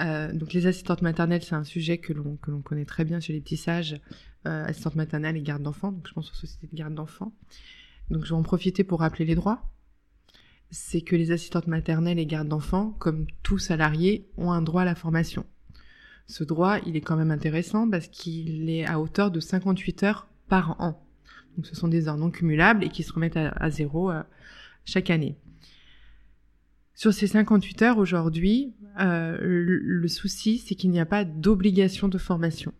[0.00, 3.40] Euh, donc les assistantes maternelles, c'est un sujet que l'on connaît très bien chez les
[3.40, 4.00] petits sages,
[4.46, 5.92] euh, assistantes maternelles et garde d'enfants.
[5.92, 7.32] Donc je pense aux sociétés de garde d'enfants.
[8.10, 9.70] Donc je vais en profiter pour rappeler les droits.
[10.70, 14.84] C'est que les assistantes maternelles et gardes d'enfants, comme tout salarié, ont un droit à
[14.84, 15.46] la formation.
[16.28, 20.28] Ce droit, il est quand même intéressant parce qu'il est à hauteur de 58 heures
[20.46, 21.02] par an.
[21.56, 24.22] Donc ce sont des heures non cumulables et qui se remettent à, zéro euh,
[24.84, 25.36] chaque année.
[26.94, 32.18] Sur ces 58 heures aujourd'hui, euh, le, souci, c'est qu'il n'y a pas d'obligation de
[32.18, 32.72] formation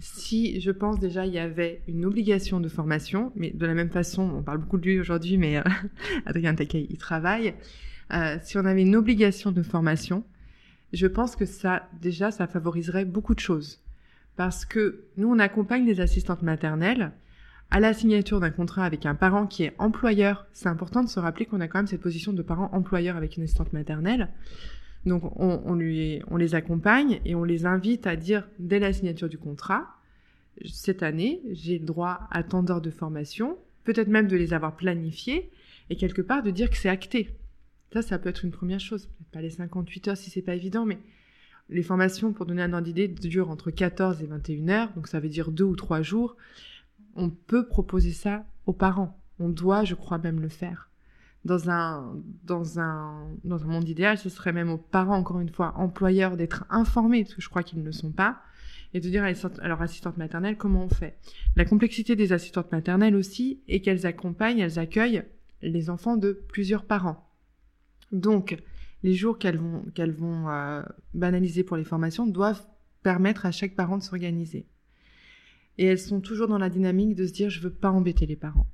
[0.00, 3.90] si je pense déjà il y avait une obligation de formation, mais de la même
[3.90, 5.62] façon, on parle beaucoup de lui aujourd'hui, mais euh,
[6.26, 7.54] Adrien Takei il travaille.
[8.42, 10.22] Si on avait une obligation de formation,
[10.92, 13.80] je pense que ça, déjà, ça favoriserait beaucoup de choses.
[14.36, 17.12] Parce que nous, on accompagne les assistantes maternelles
[17.70, 20.46] à la signature d'un contrat avec un parent qui est employeur.
[20.52, 23.36] C'est important de se rappeler qu'on a quand même cette position de parent employeur avec
[23.36, 24.28] une assistante maternelle.
[25.06, 29.28] Donc on, lui, on les accompagne et on les invite à dire dès la signature
[29.28, 29.86] du contrat,
[30.64, 34.76] cette année, j'ai le droit à tant d'heures de formation, peut-être même de les avoir
[34.76, 35.50] planifiées
[35.88, 37.30] et quelque part de dire que c'est acté.
[37.92, 39.06] Ça, ça peut être une première chose.
[39.06, 40.98] Peut-être pas les 58 heures si c'est pas évident, mais
[41.70, 45.20] les formations, pour donner un ordre d'idée, durent entre 14 et 21 heures, donc ça
[45.20, 46.36] veut dire deux ou trois jours.
[47.14, 49.18] On peut proposer ça aux parents.
[49.38, 50.88] On doit, je crois, même le faire
[51.44, 55.48] dans un, dans un, dans un monde idéal, ce serait même aux parents, encore une
[55.48, 58.40] fois, employeurs, d'être informés, parce que je crois qu'ils ne le sont pas,
[58.94, 61.18] et de dire à leur assistante maternelle comment on fait.
[61.56, 65.24] La complexité des assistantes maternelles aussi est qu'elles accompagnent, elles accueillent
[65.62, 67.27] les enfants de plusieurs parents.
[68.12, 68.56] Donc,
[69.02, 70.82] les jours qu'elles vont, euh,
[71.14, 72.66] banaliser pour les formations doivent
[73.02, 74.66] permettre à chaque parent de s'organiser.
[75.78, 78.36] Et elles sont toujours dans la dynamique de se dire je veux pas embêter les
[78.36, 78.66] parents.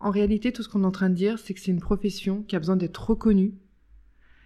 [0.00, 2.42] En réalité, tout ce qu'on est en train de dire, c'est que c'est une profession
[2.42, 3.52] qui a besoin d'être reconnue,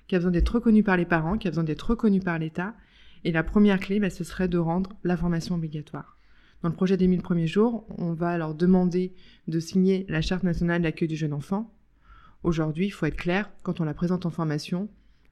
[0.08, 2.74] qui a besoin d'être reconnue par les parents, qui a besoin d'être reconnue par l'État.
[3.22, 6.18] Et la première clé, bah, ce serait de rendre la formation obligatoire.
[6.62, 9.14] Dans le projet des 1000 premiers jours, on va leur demander
[9.46, 11.72] de signer la charte nationale d'accueil du jeune enfant.
[12.44, 14.88] Aujourd'hui, il faut être clair, quand on la présente en formation,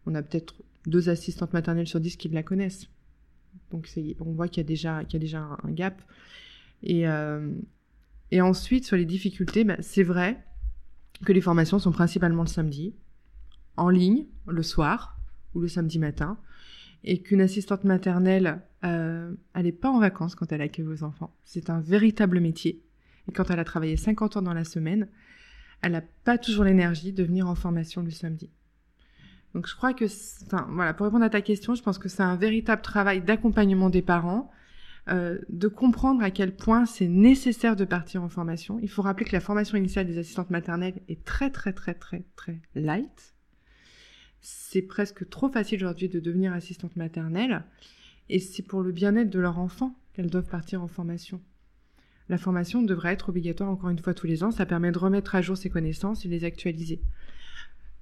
[0.06, 0.54] on a peut-être
[0.86, 2.88] deux assistantes maternelles sur dix qui la connaissent.
[3.70, 3.86] Donc
[4.20, 4.68] on voit qu'il y a
[5.08, 6.02] déjà, un, gap.
[6.82, 7.52] Et, euh,
[8.30, 10.42] et ensuite, sur les difficultés, bah, c'est vrai
[11.24, 12.94] que les formations sont principalement le samedi,
[13.76, 15.18] en ligne, le soir
[15.54, 16.38] ou le samedi matin,
[17.04, 21.36] et qu'une assistante maternelle, euh, elle n'est pas en vacances quand elle accueille vos enfants.
[21.44, 22.82] C'est un véritable métier.
[23.28, 25.08] Et quand elle a travaillé 50 ans dans la semaine,
[25.82, 28.50] elle n'a pas toujours l'énergie de venir en formation le samedi.
[29.54, 30.06] Donc je crois que,
[30.46, 33.90] enfin, voilà, pour répondre à ta question, je pense que c'est un véritable travail d'accompagnement
[33.90, 34.50] des parents,
[35.08, 38.78] euh, de comprendre à quel point c'est nécessaire de partir en formation.
[38.80, 42.24] Il faut rappeler que la formation initiale des assistantes maternelles est très très très très
[42.36, 43.34] très light.
[44.40, 47.64] C'est presque trop facile aujourd'hui de devenir assistante maternelle,
[48.28, 51.40] et c'est pour le bien-être de leur enfant qu'elles doivent partir en formation.
[52.28, 54.50] La formation devrait être obligatoire encore une fois tous les ans.
[54.50, 57.00] Ça permet de remettre à jour ses connaissances et les actualiser.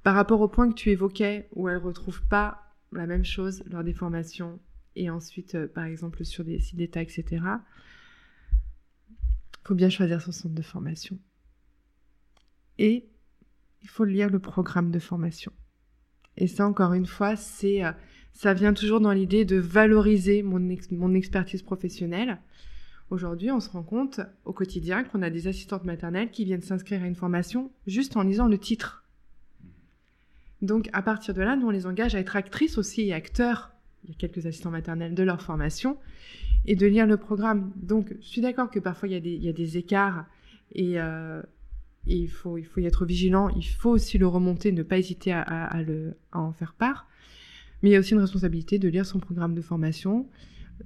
[0.02, 3.62] Par rapport au point que tu évoquais, où elles ne retrouvent pas la même chose
[3.66, 4.58] lors des formations
[4.96, 7.24] et ensuite, euh, par exemple, sur des sites d'État, etc.,
[8.50, 11.18] il faut bien choisir son centre de formation.
[12.78, 13.08] Et
[13.82, 15.52] il faut lire le programme de formation.
[16.36, 17.92] Et ça, encore une fois, c'est, euh,
[18.32, 22.40] ça vient toujours dans l'idée de valoriser mon expertise professionnelle
[23.10, 27.02] Aujourd'hui, on se rend compte au quotidien qu'on a des assistantes maternelles qui viennent s'inscrire
[27.02, 29.04] à une formation juste en lisant le titre.
[30.62, 33.72] Donc, à partir de là, nous, on les engage à être actrices aussi et acteurs,
[34.04, 35.96] il y a quelques assistants maternels de leur formation,
[36.66, 37.72] et de lire le programme.
[37.76, 40.26] Donc, je suis d'accord que parfois, il y, a des, écarts
[40.72, 41.42] et, euh,
[42.06, 43.48] il, faut, il faut y être vigilant.
[43.48, 45.74] Il faut aussi le remonter, ne pas hésiter à,
[46.32, 47.08] en faire part.
[47.82, 50.28] Mais il y a aussi une responsabilité de lire son programme de formation,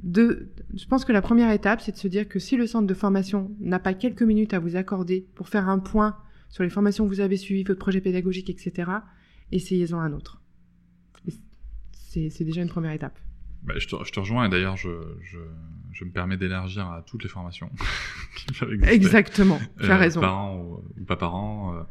[0.02, 2.94] je pense que la première étape, c'est de se dire que si le centre de
[2.94, 6.16] formation n'a pas quelques minutes à vous accorder pour faire un point
[6.48, 8.90] sur les formations que vous avez suivies, votre projet pédagogique, etc.,
[9.52, 10.40] essayez-en un autre.
[12.02, 13.18] C'est déjà une première étape.
[13.64, 14.88] Bah, je, te, rejoins et d'ailleurs, je,
[16.04, 17.70] me permets d'élargir à toutes les formations
[18.36, 18.94] qui peuvent exister.
[18.94, 20.20] Exactement, tu as euh, raison.
[20.20, 21.82] Parents ou, pas parents, euh,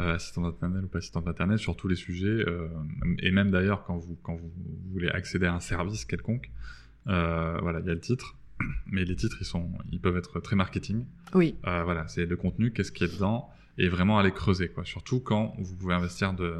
[0.00, 2.44] euh, assistant maternelle ou pas assistant maternelle, sur tous les sujets.
[3.18, 4.50] et même d'ailleurs, quand vous, quand vous
[4.92, 8.36] voulez accéder à un service quelconque, euh, voilà, il y a le titre,
[8.86, 11.04] mais les titres, ils, sont, ils peuvent être très marketing.
[11.34, 11.56] Oui.
[11.66, 14.84] Euh, voilà, c'est le contenu, qu'est-ce qu'il y a dedans, et vraiment aller creuser, quoi.
[14.84, 16.56] Surtout quand vous pouvez investir de,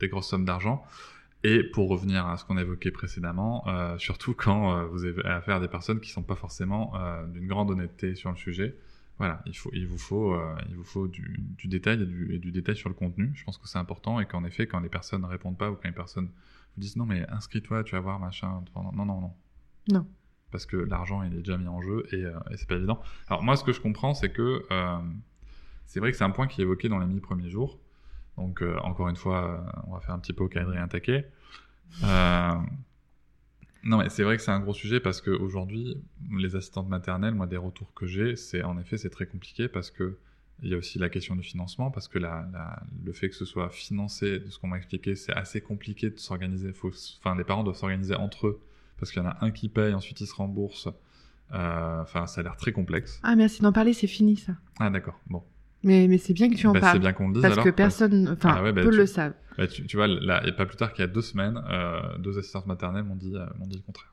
[0.00, 0.84] des grosses sommes d'argent.
[1.42, 5.56] Et pour revenir à ce qu'on a évoqué précédemment, euh, surtout quand vous avez affaire
[5.56, 6.92] à des personnes qui sont pas forcément
[7.32, 8.76] d'une grande honnêteté sur le sujet.
[9.16, 10.38] Voilà, il, faut, il vous faut,
[10.68, 13.32] il vous faut du, du détail et du, et du, détail sur le contenu.
[13.34, 15.76] Je pense que c'est important et qu'en effet, quand les personnes ne répondent pas ou
[15.76, 19.32] quand les personnes vous disent non mais inscris-toi, tu vas voir machin, non non non,
[19.88, 20.06] non.
[20.50, 23.00] Parce que l'argent, il est déjà mis en jeu et, euh, et c'est pas évident.
[23.28, 24.98] Alors, moi, ce que je comprends, c'est que euh,
[25.86, 27.78] c'est vrai que c'est un point qui est évoqué dans les mille premiers jours.
[28.36, 30.88] Donc, euh, encore une fois, on va faire un petit peu au cadre et un
[30.88, 31.30] taquet.
[32.02, 36.02] non, mais c'est vrai que c'est un gros sujet parce qu'aujourd'hui,
[36.36, 39.90] les assistantes maternelles, moi, des retours que j'ai, c'est en effet, c'est très compliqué parce
[39.90, 40.18] que
[40.62, 43.70] il y a aussi la question du financement, parce que le fait que ce soit
[43.70, 46.72] financé, de ce qu'on m'a expliqué, c'est assez compliqué de s'organiser.
[47.18, 48.60] Enfin, les parents doivent s'organiser entre eux
[49.00, 50.88] parce qu'il y en a un qui paye, ensuite il se rembourse.
[51.52, 53.18] Euh, enfin, ça a l'air très complexe.
[53.22, 54.52] Ah, merci d'en parler, c'est fini ça.
[54.78, 55.42] Ah, d'accord, bon.
[55.82, 56.96] Mais, mais c'est bien que tu en bah, parles.
[56.96, 59.34] C'est bien qu'on le dise Parce que personne, enfin, ah peu le savent.
[59.56, 62.18] Bah, tu, tu, vois, là, et pas plus tard qu'il y a deux semaines, euh,
[62.18, 64.12] deux assistantes maternelles m'ont dit, euh, m'ont dit le contraire.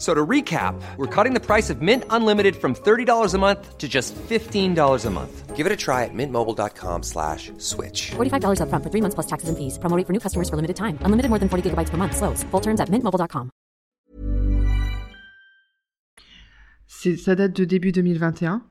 [0.00, 3.86] So to recap, we're cutting the price of Mint Unlimited from $30 a month to
[3.86, 5.54] just $15 a month.
[5.54, 8.12] Give it a try at mintmobile.com slash switch.
[8.12, 9.76] $45 up front for three months plus taxes and fees.
[9.78, 10.96] Promoting for new customers for limited time.
[11.02, 12.16] Unlimited more than 40 gigabytes per month.
[12.16, 12.42] Slows.
[12.44, 13.50] Full terms at mintmobile.com.
[16.88, 18.62] Ça date de début 2021.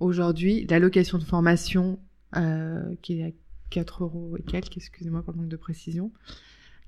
[0.00, 2.00] Aujourd'hui, l'allocation de formation,
[2.36, 3.30] euh, qui est à
[3.70, 6.10] 4 euros et quelques, excusez-moi pour le manque de précision,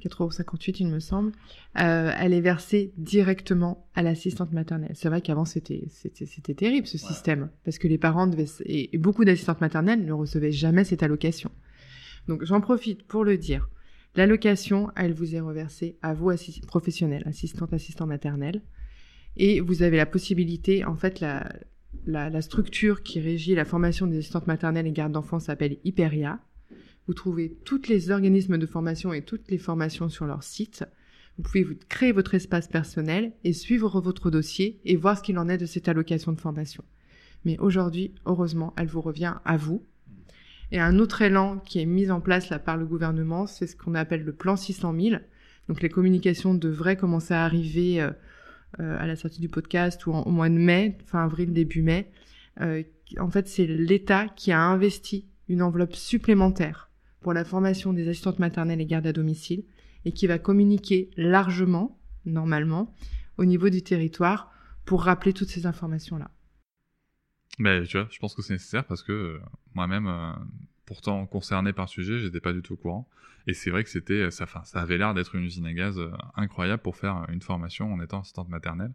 [0.04, 1.32] 4,58€, il me semble,
[1.80, 4.92] euh, elle est versée directement à l'assistante maternelle.
[4.94, 9.24] C'est vrai qu'avant, c'était, c'était, terrible ce système, parce que les parents devaient, et, beaucoup
[9.24, 11.50] d'assistantes maternelles ne recevaient jamais cette allocation.
[12.28, 13.68] Donc, j'en profite pour le dire.
[14.16, 16.30] L'allocation, elle vous est reversée à vous,
[16.66, 18.62] professionnels, assistante, assistant maternel.
[19.36, 21.52] Et vous avez la possibilité, en fait, la,
[22.06, 26.38] la, la structure qui régit la formation des assistantes maternelles et gardes d'enfants s'appelle Hyperia.
[27.06, 30.84] Vous trouvez tous les organismes de formation et toutes les formations sur leur site.
[31.36, 35.38] Vous pouvez vous créer votre espace personnel et suivre votre dossier et voir ce qu'il
[35.38, 36.82] en est de cette allocation de formation.
[37.44, 39.82] Mais aujourd'hui, heureusement, elle vous revient à vous.
[40.72, 43.94] Et un autre élan qui est mis en place par le gouvernement, c'est ce qu'on
[43.94, 45.16] appelle le plan 600 000.
[45.68, 48.10] Donc les communications devraient commencer à arriver euh,
[48.80, 52.10] euh, à la sortie du podcast ou au mois de mai, fin avril, début mai.
[52.60, 52.82] Euh,
[53.18, 56.90] en fait, c'est l'État qui a investi une enveloppe supplémentaire
[57.24, 59.64] pour la formation des assistantes maternelles et gardes à domicile
[60.04, 62.94] et qui va communiquer largement, normalement,
[63.38, 64.52] au niveau du territoire
[64.84, 66.30] pour rappeler toutes ces informations-là.
[67.58, 69.40] Mais tu vois, je pense que c'est nécessaire parce que euh,
[69.74, 70.32] moi-même, euh,
[70.84, 73.08] pourtant concerné par le sujet, j'étais pas du tout au courant.
[73.46, 75.98] Et c'est vrai que c'était, ça, enfin, ça avait l'air d'être une usine à gaz
[75.98, 78.92] euh, incroyable pour faire une formation en étant assistante maternelle.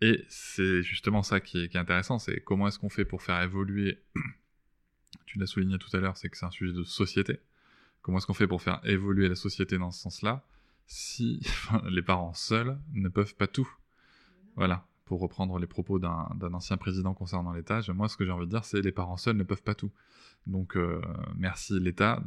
[0.00, 3.22] Et c'est justement ça qui est, qui est intéressant, c'est comment est-ce qu'on fait pour
[3.22, 3.98] faire évoluer.
[5.26, 7.40] Tu l'as souligné tout à l'heure, c'est que c'est un sujet de société.
[8.02, 10.44] Comment est-ce qu'on fait pour faire évoluer la société dans ce sens-là
[10.86, 11.40] si
[11.90, 13.68] les parents seuls ne peuvent pas tout?
[14.56, 18.46] Voilà pour reprendre les propos d'un ancien président concernant l'État, moi ce que j'ai envie
[18.46, 19.90] de dire c'est les parents seuls ne peuvent pas tout.
[20.46, 21.02] Donc euh,
[21.36, 22.22] merci l'État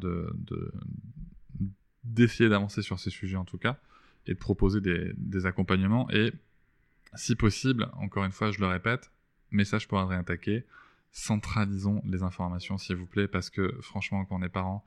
[2.04, 3.80] d'essayer de, d'avancer sur ces sujets en tout cas
[4.28, 6.34] et de proposer des, accompagnements et
[7.16, 9.14] si possible, encore une fois je le répète,
[9.52, 10.66] message pour Adrien Taquet,
[11.14, 14.84] centralisons les informations s'il vous plaît parce que franchement quand on est parent,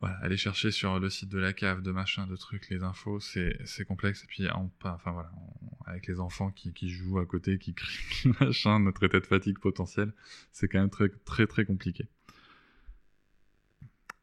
[0.00, 3.20] voilà, aller chercher sur le site de la cave, de machin, de trucs, les infos,
[3.20, 4.24] c'est, complexe.
[4.24, 5.30] Et puis, on, enfin voilà,
[5.86, 9.58] avec les enfants qui, qui, jouent à côté, qui crient, machin, notre état de fatigue
[9.58, 10.12] potentiel,
[10.52, 12.06] c'est quand même très, très, très compliqué.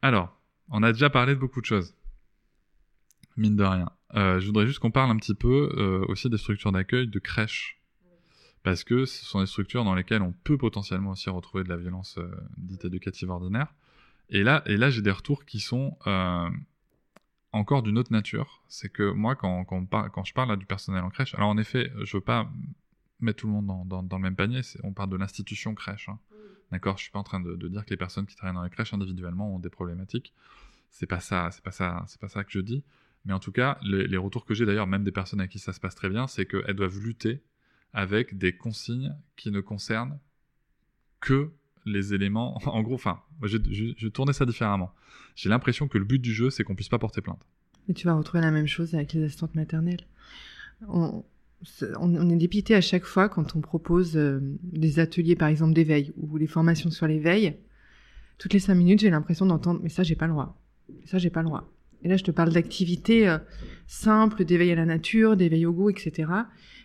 [0.02, 1.96] Alors, on a déjà parlé de beaucoup de choses.
[3.36, 3.90] Mine de rien.
[4.14, 7.18] Euh, je voudrais juste qu'on parle un petit peu euh, aussi des structures d'accueil de
[7.18, 7.81] crèches.
[8.62, 11.76] Parce que ce sont des structures dans lesquelles on peut potentiellement aussi retrouver de la
[11.76, 13.74] violence euh, dite éducative ordinaire.
[14.28, 16.48] Et là, et là j'ai des retours qui sont euh,
[17.52, 18.62] encore d'une autre nature.
[18.68, 21.92] C'est que moi, quand, quand, quand je parle du personnel en crèche, alors en effet,
[22.02, 22.50] je veux pas
[23.20, 26.08] mettre tout le monde dans, dans, dans le même panier, on parle de l'institution crèche.
[26.08, 26.18] Hein.
[26.70, 28.64] D'accord Je suis pas en train de, de, dire que les personnes qui travaillent dans
[28.64, 30.32] les crèches individuellement ont des problématiques.
[30.90, 32.82] C'est pas ça, c'est pas ça, c'est pas ça que je dis.
[33.24, 35.58] Mais en tout cas, les, les retours que j'ai d'ailleurs, même des personnes à qui
[35.58, 37.42] ça se passe très bien, c'est qu'elles doivent lutter
[37.92, 40.18] avec des consignes qui ne concernent
[41.20, 41.50] que
[41.84, 42.58] les éléments.
[42.66, 43.58] En gros, enfin, je,
[43.96, 44.92] je, tournais ça différemment.
[45.34, 47.46] J'ai l'impression que le but du jeu, c'est qu'on puisse pas porter plainte.
[47.88, 50.06] Et tu vas retrouver la même chose avec les assistantes maternelles.
[50.88, 51.24] On,
[51.98, 56.12] on, est dépité à chaque fois quand on propose euh, des ateliers, par exemple, d'éveil
[56.16, 57.56] ou des formations sur l'éveil.
[58.38, 60.60] Toutes les cinq minutes, j'ai l'impression d'entendre Mais ça, j'ai pas le droit.
[61.04, 61.70] Ça, j'ai pas le droit.
[62.04, 63.38] Et là, je te parle d'activités euh,
[63.86, 66.30] simples, d'éveil à la nature, d'éveil au goût, etc.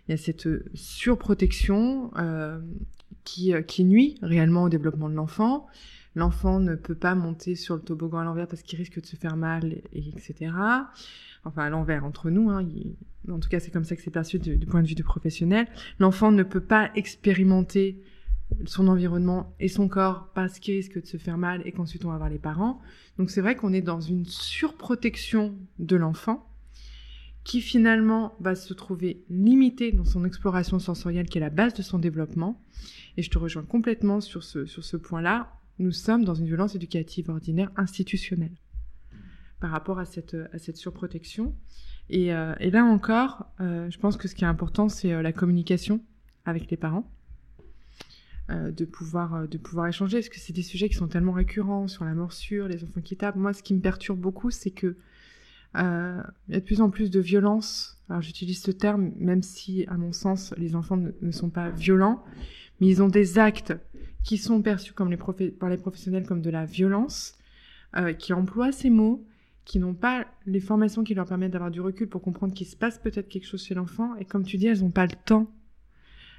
[0.08, 2.60] Il y a cette surprotection euh,
[3.23, 5.67] qui, euh, qui nuit réellement au développement de l'enfant.
[6.15, 9.15] L'enfant ne peut pas monter sur le toboggan à l'envers parce qu'il risque de se
[9.15, 10.51] faire mal, et, etc.
[11.43, 12.49] Enfin, à l'envers entre nous.
[12.49, 12.67] Hein,
[13.30, 15.67] en tout cas, c'est comme ça que c'est perçu du, point de vue du professionnel.
[15.99, 18.01] L'enfant ne peut pas expérimenter
[18.66, 22.12] son environnement et son corps parce qu'il risque de se faire mal et qu'ensuite on
[22.12, 22.80] va voir les parents.
[23.18, 26.50] Donc c'est vrai qu'on est dans une surprotection de l'enfant
[27.44, 31.82] qui finalement va se trouver limité dans son exploration sensorielle qui est la base de
[31.82, 32.62] son développement.
[33.16, 35.54] Et je te rejoins complètement sur ce, sur ce point-là.
[35.80, 38.56] Nous sommes dans une violence éducative ordinaire institutionnelle
[39.60, 41.56] par rapport à cette, à cette surprotection.
[42.10, 45.22] Et, euh, et là encore, euh, je pense que ce qui est important, c'est euh,
[45.22, 46.02] la communication
[46.46, 47.10] avec les parents.
[48.50, 52.06] De pouvoir de pouvoir échanger parce que c'est des sujets qui sont tellement récurrents sur
[52.06, 54.96] la morsure les enfants qui tapent moi ce qui me perturbe beaucoup c'est que
[55.76, 57.98] euh, il y a de plus en plus de violence.
[58.10, 62.24] Alors j'utilise ce terme, même si, à mon sens, les enfants ne, sont pas violents,
[62.80, 63.74] mais ils ont des actes
[64.24, 65.18] qui sont perçus comme les
[65.52, 67.36] par les professionnels comme de la violence,
[67.96, 69.26] euh, qui emploient ces mots,
[69.66, 72.76] qui n'ont pas les formations qui leur permettent d'avoir du recul pour comprendre qu'il se
[72.76, 74.16] passe peut-être quelque chose chez l'enfant.
[74.16, 75.52] Et comme tu dis, elles n'ont pas le temps.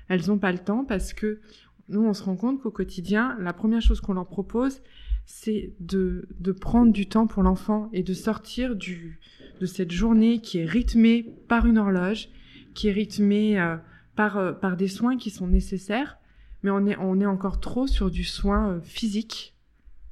[0.08, 1.40] Elles n'ont pas le temps parce que
[1.88, 4.82] nous, on se rend compte qu'au quotidien, la première chose qu'on leur propose,
[5.24, 6.26] c'est de,
[6.60, 11.66] prendre du temps pour l'enfant et de sortir de cette journée qui est rythmée par
[11.66, 12.28] une horloge,
[12.74, 13.76] qui est rythmée euh,
[14.16, 16.18] par, euh, par des soins qui sont nécessaires,
[16.62, 19.54] mais on est, encore trop sur du soin euh, physique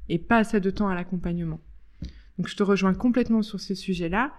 [0.08, 1.60] et pas assez de temps à l'accompagnement.
[2.38, 4.32] Donc je te rejoins complètement sur ces sujets-là,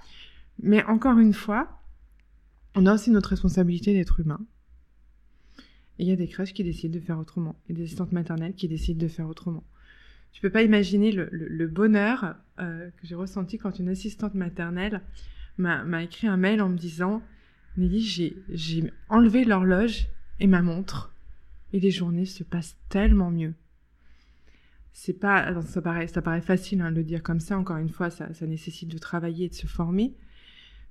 [0.62, 1.82] mais encore une fois,
[2.76, 4.40] on a aussi notre responsabilité d'être humain.
[6.00, 8.54] Et il y a des crèches qui décident de faire autrement, et des assistantes maternelles
[8.54, 9.64] qui décident de faire autrement.
[10.32, 15.02] Tu peux pas imaginer le, bonheur euh, que j'ai ressenti quand une assistante maternelle
[15.58, 17.24] m'a écrit un mail en me disant
[17.78, 20.08] Nelly, j'ai enlevé l'horloge
[20.40, 21.14] et ma montre
[21.74, 23.54] et les journées se passent tellement mieux.
[24.94, 27.58] C'est pas, ça paraît, ça paraît facile hein, de le dire comme ça.
[27.58, 30.16] Encore une fois, ça, ça nécessite de travailler et de se former,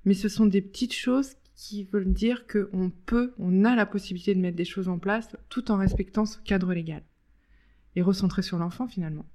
[0.05, 4.33] mais ce sont des petites choses qui veulent dire qu'on peut, on a la possibilité
[4.35, 7.03] de mettre des choses en place tout en respectant ce cadre légal
[7.95, 9.25] et recentrer sur l'enfant finalement.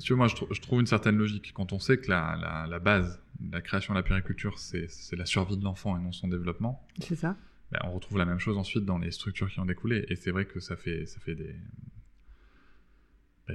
[0.00, 1.52] Tu vois, moi, je, trouve une certaine logique.
[1.52, 4.86] Quand on sait que la, la, base de la création de la périculture, c'est
[5.16, 6.86] la survie de l'enfant et non son développement.
[7.00, 7.36] C'est ça.
[7.72, 10.06] Ben, on retrouve la même chose ensuite dans les structures qui ont découlé.
[10.08, 11.56] Et c'est vrai que ça fait, ça fait des,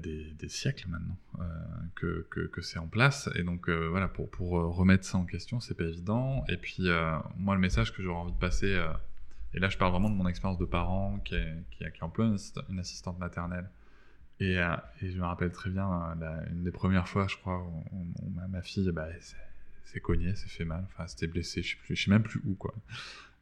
[0.02, 1.44] des, siècles maintenant euh,
[1.96, 3.30] que, que, c'est en place.
[3.36, 6.44] Et donc, euh, voilà, pour, pour remettre ça en question, c'est pas évident.
[6.48, 8.80] Et puis, euh, moi, le message que j'aurais envie de passer
[9.54, 12.26] Et là, je parle vraiment de mon expérience de parent qui, est, qui, qui emploie
[12.26, 13.70] une, assist- une assistante maternelle.
[14.40, 15.90] Et, euh, je me rappelle très bien,
[16.22, 18.06] euh, une des premières fois, je crois, où,
[18.50, 22.42] ma, fille bah, s'est- cognée, s'est fait mal, enfin, s'était blessée, je sais, même plus
[22.46, 22.74] où, quoi.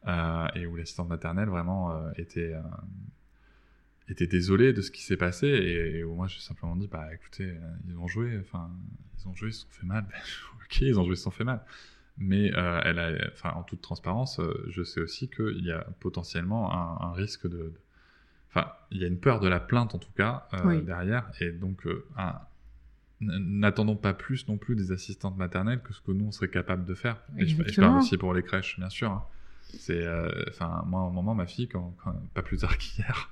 [0.07, 2.61] Euh, et où l'assistante maternelle vraiment euh, était, euh,
[4.09, 5.47] était désolée de ce qui s'est passé.
[5.47, 8.69] Et, et moi, j'ai simplement dit, bah écoutez, euh, ils ont joué, enfin,
[9.19, 10.05] ils ont joué, ils se sont fait mal.
[10.65, 11.61] ok, ils ont joué, ils se sont fait mal.
[12.17, 15.81] Mais euh, elle a, enfin, en toute transparence, euh, je sais aussi qu'il y a
[15.99, 17.79] potentiellement un, un risque de, de-
[18.49, 20.83] Enfin, il y a une peur de la plainte en tout cas Oui.
[20.83, 21.87] derrière, et donc
[23.19, 26.85] n'attendons pas plus non plus des assistantes maternelles que ce que nous on serait capable
[26.85, 27.21] de faire.
[27.37, 29.11] Et je, parle aussi pour les crèches, bien sûr.
[29.11, 29.23] hein.
[29.77, 31.95] C'est, euh, enfin, moi, au moment, ma fille, quand,
[32.33, 33.31] pas plus tard qu'hier,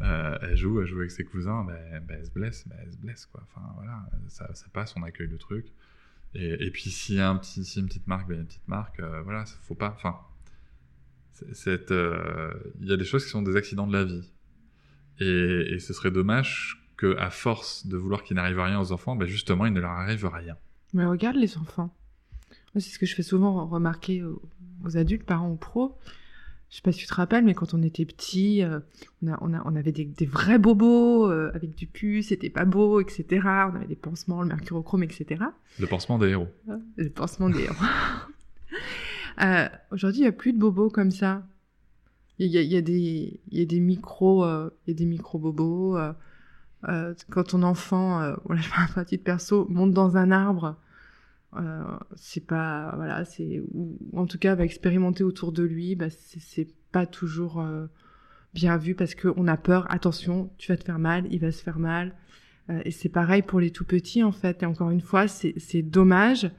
[0.00, 2.96] euh, elle joue, elle joue avec ses cousins, ben, elle se blesse, ben, elle se
[2.96, 3.42] blesse, quoi.
[3.44, 5.66] Enfin, voilà, ça, passe, on accueille le truc.
[6.34, 8.66] Et, et puis, s'il y a un petit, a une petite marque, ben, une petite
[8.68, 10.18] marque, euh, voilà, faut pas, enfin,
[11.56, 14.30] il y a des choses qui sont des accidents de la vie.
[15.20, 19.18] Et, et ce serait dommage que, à force de vouloir qu'il n'arrive rien aux enfants,
[19.26, 20.56] justement, il ne leur arrive rien.
[20.94, 21.94] Mais regarde les enfants.
[22.74, 25.96] C'est ce que je fais souvent remarquer aux, adultes, parents ou pros.
[26.70, 28.80] Je sais pas si tu te rappelles, mais quand on était petit, euh,
[29.22, 32.48] on, a- on, a- on avait des, des vrais bobos euh, avec du pu, c'était
[32.48, 33.26] pas beau, etc.
[33.70, 35.44] On avait des pansements, le mercurochrome, etc.
[35.78, 36.48] Le pansement des héros.
[36.96, 37.74] Le pansement des héros.
[39.42, 41.42] Euh, Aujourd'hui, il n'y a plus de bobos comme ça.
[42.38, 44.98] Il y a, y a des, il y a des micros, euh, il y a
[44.98, 45.96] des micro bobos.
[45.98, 46.12] euh,
[46.88, 50.76] euh, quand ton enfant, euh, voilà, je parle à titre perso, monte dans un arbre,
[51.56, 51.82] euh,
[52.16, 56.68] c'est pas, voilà, c'est, ou en tout cas va expérimenter autour de lui, bah, c'est
[56.92, 57.86] pas toujours euh,
[58.54, 59.86] bien vu parce qu'on a peur.
[59.90, 62.14] Attention, tu vas te faire mal, il va se faire mal.
[62.70, 64.62] Euh, et c'est pareil pour les tout petits en fait.
[64.62, 66.50] Et encore une fois, c'est dommage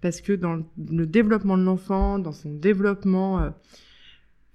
[0.00, 3.52] parce que dans le- développement de l'enfant, dans son développement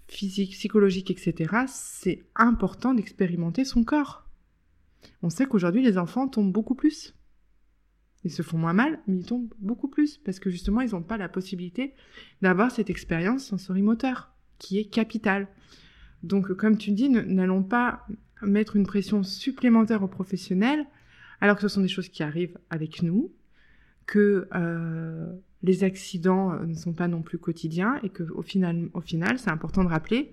[0.08, 4.26] physique, psychologique, etc., c'est important d'expérimenter son corps.
[5.24, 7.17] On sait qu'aujourd'hui, les enfants tombent beaucoup plus.
[8.28, 11.02] Ils se font moins mal, mais ils tombent beaucoup plus parce que justement, ils n'ont
[11.02, 11.94] pas la possibilité
[12.42, 15.48] d'avoir cette expérience sensorimoteur qui est capitale.
[16.24, 18.06] Donc, comme tu dis, n'allons pas
[18.42, 20.86] mettre une pression supplémentaire aux professionnels
[21.40, 23.32] alors que ce sont des choses qui arrivent avec nous,
[24.06, 25.32] que euh,
[25.64, 29.52] les accidents euh, ne sont pas non plus quotidiens et que au final, final, c'est
[29.52, 30.32] important de rappeler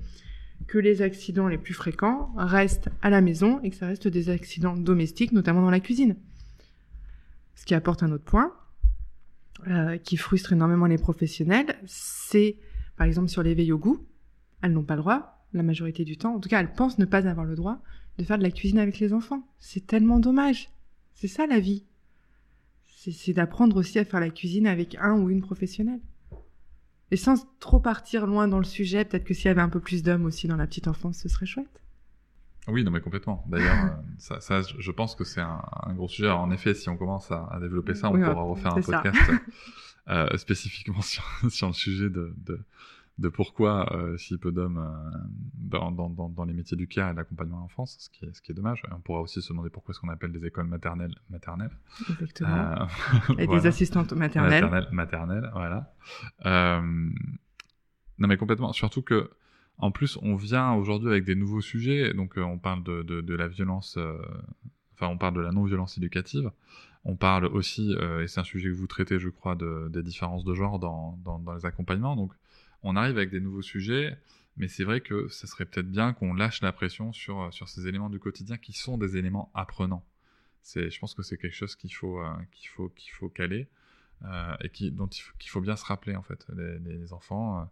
[0.67, 4.31] que les accidents les plus fréquents restent à la maison et que ça reste des
[4.31, 6.17] accidents domestiques, notamment dans la cuisine.
[7.65, 8.53] Ce qui apporte un autre point
[9.69, 12.59] euh, qui frustre énormément les professionnels, c'est
[12.99, 14.07] par exemple sur l'éveil au goût,
[14.61, 17.07] elles n'ont pas le droit, la majorité du temps, en tout cas elles pensent ne
[17.07, 17.81] pas avoir le droit
[18.19, 19.49] de faire de la cuisine avec les enfants.
[19.59, 20.69] C'est tellement dommage.
[21.15, 21.87] C'est ça la vie.
[22.87, 26.03] C'est- d'apprendre aussi à faire la cuisine avec un ou une professionnelle.
[27.12, 29.81] Et sans trop partir loin dans le sujet, peut-être que s'il y avait un peu
[29.81, 31.81] plus d'hommes aussi dans la petite enfance, ce serait chouette.
[32.69, 33.45] Oui, non, mais complètement.
[33.49, 33.89] D'ailleurs, euh,
[34.19, 36.29] ça, ça, je- pense que c'est un, un gros sujet.
[36.29, 38.75] Alors, en effet, si on commence à, à développer ça, on Oui, pourra ouais, refaire
[38.75, 39.19] un podcast
[40.09, 42.61] euh, spécifiquement sur, sur le sujet de, de,
[43.19, 45.19] de pourquoi euh, si peu d'hommes euh,
[45.55, 48.25] dans, dans, dans, dans les métiers du care et de l'accompagnement à l'enfance, ce qui
[48.25, 48.83] est, ce qui est dommage.
[48.89, 51.71] Et on pourra aussi se demander pourquoi est-ce qu'on appelle des écoles maternelles maternelles.
[52.11, 52.57] Exactement.
[53.31, 54.65] Euh, Et des assistantes maternelles.
[54.65, 55.93] Maternelle, maternelle, voilà.
[56.47, 56.81] Euh,
[58.19, 58.73] non, mais complètement.
[58.73, 59.31] Surtout que,
[59.79, 62.12] en plus, on vient aujourd'hui avec des nouveaux sujets.
[62.14, 64.16] Donc, euh, on parle de, la violence, euh,
[64.95, 66.51] enfin, on parle de la non-violence éducative.
[67.05, 70.03] On parle aussi, euh, et c'est un sujet que vous traitez, je crois, de, des
[70.03, 71.18] différences de genre dans,
[71.57, 72.16] les accompagnements.
[72.16, 72.33] Donc,
[72.83, 74.16] on arrive avec des nouveaux sujets.
[74.57, 78.09] Mais c'est vrai que ça serait peut-être bien qu'on lâche la pression sur, ces éléments
[78.09, 80.05] du quotidien qui sont des éléments apprenants.
[80.77, 82.22] Je pense que c'est quelque chose qu'il faut,
[82.53, 83.66] qu'il faut, qu'il faut caler
[84.22, 86.47] et dont il faut, qu'il faut bien se rappeler en fait.
[86.55, 87.68] Les, enfants,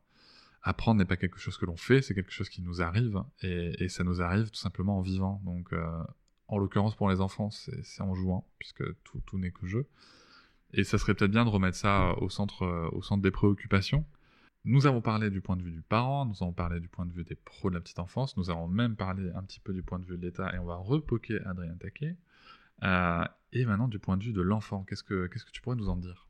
[0.62, 3.88] apprendre n'est pas quelque chose que l'on fait, c'est quelque chose qui nous arrive et,
[3.88, 5.40] ça nous arrive tout simplement en vivant.
[5.44, 6.02] Donc, euh,
[6.48, 9.86] en l'occurrence pour les enfants, c'est, en jouant puisque tout, n'est que jeu.
[10.72, 14.06] Et ça serait peut-être bien de remettre ça au centre, au centre des préoccupations.
[14.64, 17.12] Nous avons parlé du point de vue du parent, nous avons parlé du point de
[17.12, 19.82] vue des pros de la petite enfance, nous avons même parlé un petit peu du
[19.82, 22.16] point de vue de l'État et on va repoquer Adrien Taquet.
[22.84, 25.76] Euh, et maintenant du point de vue de l'enfant, qu'est-ce que, qu'est-ce que tu pourrais
[25.76, 26.28] nous en dire?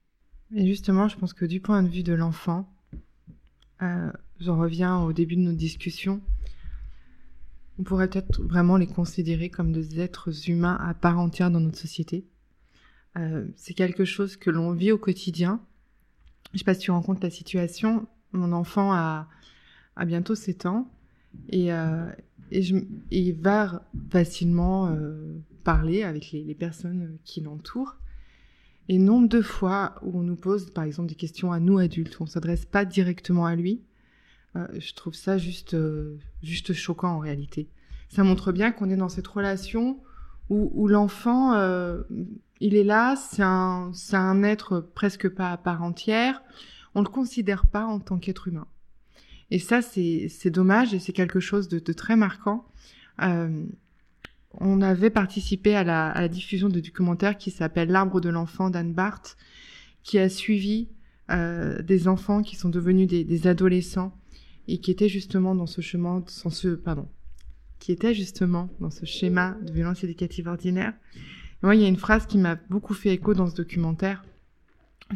[0.55, 2.73] Et justement, je pense que du point de vue de l'enfant,
[3.83, 4.11] euh,
[4.43, 6.21] j'en reviens au début de notre discussion,
[7.79, 11.79] on pourrait peut-être vraiment les considérer comme des êtres humains à part entière dans notre
[11.79, 12.27] société.
[13.17, 15.61] Euh, c'est quelque chose que l'on vit au quotidien.
[16.53, 18.07] Je sais pas si tu rencontres la situation.
[18.33, 19.29] Mon enfant a,
[20.07, 20.91] bientôt 7 ans
[21.49, 22.07] et, euh,
[22.51, 27.97] il va facilement euh, parler avec les, personnes qui l'entourent.
[28.89, 32.17] Et nombre de fois où on nous pose, par exemple, des questions à nous adultes,
[32.21, 33.81] on ne s'adresse pas directement à lui,
[34.57, 37.69] Euh, je trouve ça juste, euh, juste choquant en réalité.
[38.09, 39.99] Ça montre bien qu'on est dans cette relation
[40.51, 42.03] où, l'enfant, euh,
[42.61, 46.43] il est là, c'est un, un être presque pas à part entière.
[46.95, 48.67] On ne le considère pas en tant qu'être humain.
[49.51, 52.67] Et ça, c'est, dommage et c'est quelque chose de, très marquant.
[53.19, 59.39] On avait participé à la, diffusion de documentaire qui s'appelle L'arbre de l'enfant d'Anne Barth,
[60.03, 60.89] qui a suivi
[61.31, 64.15] des enfants qui sont devenus des, adolescents
[64.69, 67.09] et qui étaient justement dans ce chemin, dans ce, pardon,
[67.79, 70.95] qui étaient justement dans ce schéma de violence éducative ordinaire.
[71.15, 74.25] Et moi, il y a une phrase qui m'a beaucoup fait écho dans ce documentaire,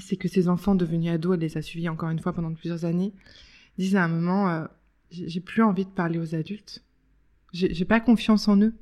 [0.01, 2.85] c'est que ces enfants devenus ados, elle les a suivis encore une fois pendant plusieurs
[2.85, 3.13] années,
[3.79, 4.65] disent à un moment, euh,
[5.11, 6.83] j'ai plus envie de parler aux adultes,
[7.53, 8.75] j'ai pas confiance en eux.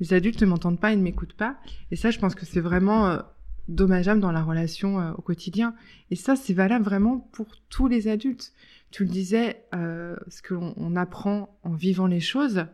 [0.00, 1.58] Les adultes ne m'entendent pas, ils ne m'écoutent pas.
[1.90, 3.18] Et ça, je pense que c'est vraiment euh,
[3.68, 5.74] dommageable dans la relation euh, au quotidien.
[6.10, 8.52] Et ça, c'est valable vraiment pour tous les adultes.
[8.90, 12.66] Tu le disais, euh, ce que l'on on apprend en vivant les choses.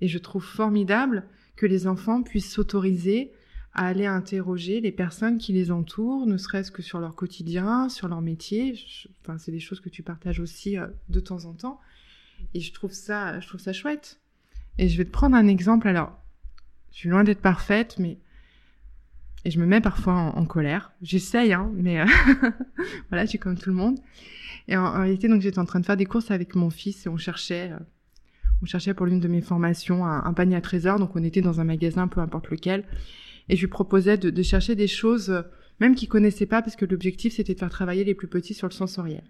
[0.00, 1.24] Et je trouve formidable
[1.56, 3.32] que les enfants puissent s'autoriser
[3.72, 8.08] à aller interroger les personnes qui les entourent, ne serait-ce que sur leur quotidien, sur
[8.08, 8.78] leur métier.
[9.22, 11.80] Enfin, c'est des choses que tu partages aussi euh, de temps en temps.
[12.54, 14.20] Et je trouve ça, je trouve ça chouette.
[14.78, 15.86] Et je vais te prendre un exemple.
[15.86, 16.18] Alors,
[16.90, 18.18] je suis loin d'être parfaite, mais
[19.44, 20.92] et je me mets parfois en, colère.
[21.02, 22.06] J'essaye, hein, mais euh,
[23.08, 23.98] voilà, je suis comme tout le monde.
[24.68, 27.08] Et en, réalité, donc j'étais en train de faire des courses avec mon fils et
[27.08, 27.78] on cherchait, euh,
[28.62, 30.98] on cherchait pour l'une de mes formations un, panier à trésors.
[30.98, 32.84] Donc on était dans un magasin, peu importe lequel,
[33.48, 35.42] et je lui proposais de, de chercher des choses, euh,
[35.80, 38.68] même qu'il connaissait pas, parce que l'objectif c'était de faire travailler les plus petits sur
[38.68, 39.24] le sensoriel.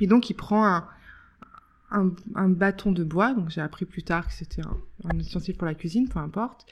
[0.00, 0.88] Et donc il prend un,
[1.92, 5.56] un, un, bâton de bois, donc j'ai appris plus tard que c'était un, un, ustensile
[5.56, 6.66] pour la cuisine, peu importe.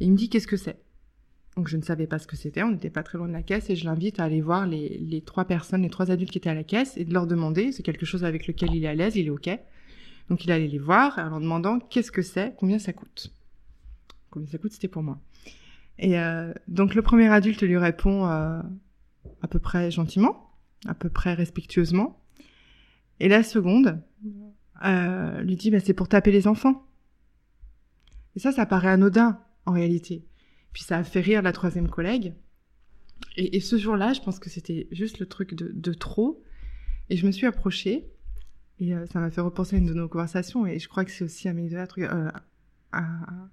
[0.00, 0.83] Et il me dit qu'est-ce que c'est?
[1.56, 3.42] Donc je ne savais pas ce que c'était, on n'était pas très loin de la
[3.42, 6.50] caisse et je l'invite à aller voir les, trois personnes, les trois adultes qui étaient
[6.50, 8.94] à la caisse et de leur demander, c'est quelque chose avec lequel il est à
[8.94, 9.48] l'aise, il est OK.
[10.28, 13.32] Donc il allait les voir en leur demandant qu'est-ce que c'est, combien ça coûte?
[14.30, 15.20] Combien ça coûte, c'était pour moi.
[15.98, 18.60] Et euh, donc le premier adulte lui répond euh,
[19.42, 20.50] à peu près gentiment,
[20.86, 22.20] à peu près respectueusement.
[23.20, 24.00] Et la seconde,
[24.84, 26.84] euh, lui dit bah, c'est pour taper les enfants.
[28.34, 30.24] Et ça, ça paraît anodin en réalité.
[30.74, 32.34] Puis ça a fait rire la troisième collègue.
[33.36, 36.42] Et, ce jour-là, je pense que c'était juste le truc de, trop.
[37.08, 38.10] Et je me suis approchée.
[38.80, 40.66] Et euh, ça m'a fait repenser à une de nos conversations.
[40.66, 42.28] Et je crois que c'est aussi Amélie Delattre, euh,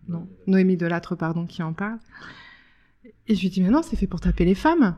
[0.08, 2.00] non, Noémie Delattre, pardon, qui en parle.
[3.28, 4.98] Et je lui dis, mais non, c'est fait pour taper les femmes.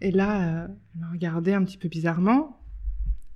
[0.00, 2.60] Et là, euh, elle m'a regardé un petit peu bizarrement.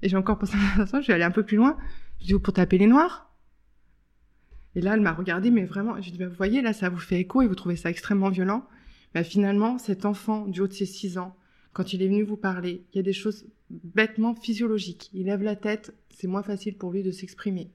[0.02, 1.76] Et j'ai encore pensé à ça, je vais aller un peu plus loin.
[2.20, 3.25] Je dis, pour taper les noirs
[4.76, 6.98] Et là, elle m'a regardé, mais vraiment, je dis, bah, vous voyez, là, ça vous
[6.98, 8.68] fait écho et vous trouvez ça extrêmement violent.
[9.14, 11.34] Bah, finalement, cet enfant, du haut de ses 6 ans,
[11.72, 15.10] quand il est venu vous parler, il y a des choses bêtement physiologiques.
[15.14, 17.70] Il lève la tête, c'est moins facile pour lui de s'exprimer.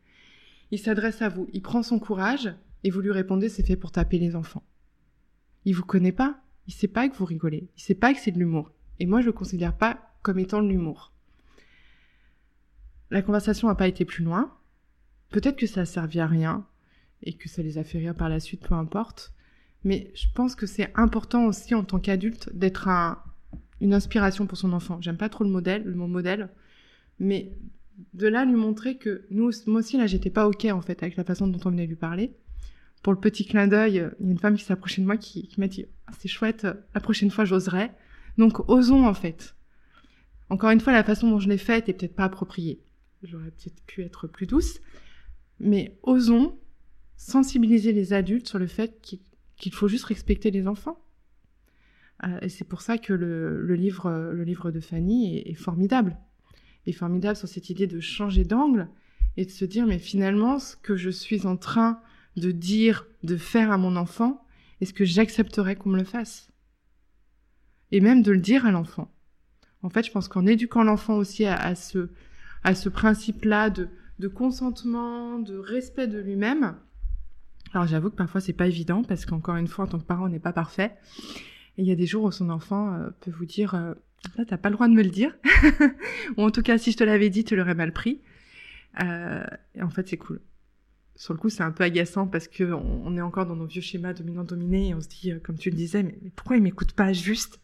[0.70, 3.92] Il s'adresse à vous, il prend son courage et vous lui répondez, c'est fait pour
[3.92, 4.64] taper les enfants.
[5.66, 8.32] Il vous connaît pas, il sait pas que vous rigolez, il sait pas que c'est
[8.32, 8.72] de l'humour.
[9.00, 11.12] Et moi, je le considère pas comme étant de l'humour.
[13.10, 14.56] La conversation n'a pas été plus loin.
[15.32, 16.68] Peut-être que ça a servi à rien
[17.24, 19.34] et que ça les a fait rire par la suite, peu importe.
[19.84, 23.20] Mais je pense que c'est important aussi en tant qu'adulte d'être un,
[23.80, 25.00] une inspiration pour son enfant.
[25.02, 26.50] J'aime pas trop le modèle, le mot modèle,
[27.20, 27.52] mais
[28.14, 31.16] de là lui montrer que nous, moi aussi là, j'étais pas ok en fait avec
[31.18, 32.34] la façon dont on venait lui parler.
[33.04, 35.18] Pour le petit clin d'œil, il y a une femme qui s'est approchée de moi
[35.18, 37.92] qui, m'a dit ah, c'est chouette, la prochaine fois j'oserai.
[38.38, 39.56] Donc osons en fait.
[40.50, 42.82] Encore une fois, la façon dont je l'ai faite est peut-être pas appropriée.
[43.24, 44.80] J'aurais peut-être pu être plus douce,
[45.60, 46.58] mais osons
[47.22, 49.00] sensibiliser les adultes sur le fait
[49.56, 50.98] qu'il faut juste respecter les enfants.
[52.24, 56.18] Euh, et c'est pour ça que le, livre, le livre de Fanny est, formidable.
[56.88, 58.90] Est formidable sur cette idée de changer d'angle
[59.38, 62.02] et de se dire, mais finalement, ce que je suis en train
[62.38, 64.44] de dire, de faire à mon enfant,
[64.82, 66.52] est-ce que j'accepterais qu'on me le fasse?
[67.92, 69.14] Et même de le dire à l'enfant.
[69.84, 72.10] En fait, je pense qu'en éduquant l'enfant aussi à, ce,
[72.64, 76.78] à ce principe-là de consentement, de respect de lui-même,
[77.74, 80.26] alors j'avoue que parfois c'est pas évident parce qu'encore une fois en tant que parent
[80.26, 80.98] on n'est pas parfait.
[81.78, 83.94] Et il y a des jours où son enfant euh, peut vous dire euh,
[84.38, 85.36] là t'as pas le droit de me le dire
[86.38, 88.22] ou en tout cas si je te l'avais dit tu l'aurais mal pris.
[89.02, 89.46] Euh,
[89.76, 90.42] et en fait c'est cool.
[91.16, 93.82] Sur le coup c'est un peu agaçant parce que on, est encore dans nos vieux
[93.82, 96.92] schémas dominant-dominé et on se dit euh, comme tu le disais mais, pourquoi il m'écoute
[96.92, 97.62] pas juste?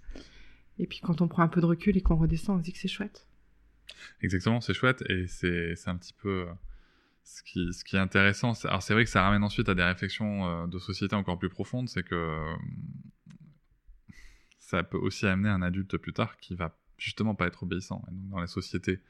[0.79, 2.71] Et puis quand on prend un peu de recul et qu'on redescend on se dit
[2.71, 3.27] que c'est chouette.
[4.21, 6.45] Exactement c'est chouette et c'est un petit peu
[7.27, 9.83] ce qui, ce qui est intéressant, alors c'est vrai que ça ramène ensuite à des
[9.83, 12.55] réflexions euh, de société encore plus profondes, c'est que euh,
[14.59, 18.01] ça peut aussi amener un adulte plus tard qui va justement pas être obéissant.
[18.07, 19.01] Et donc dans les sociétés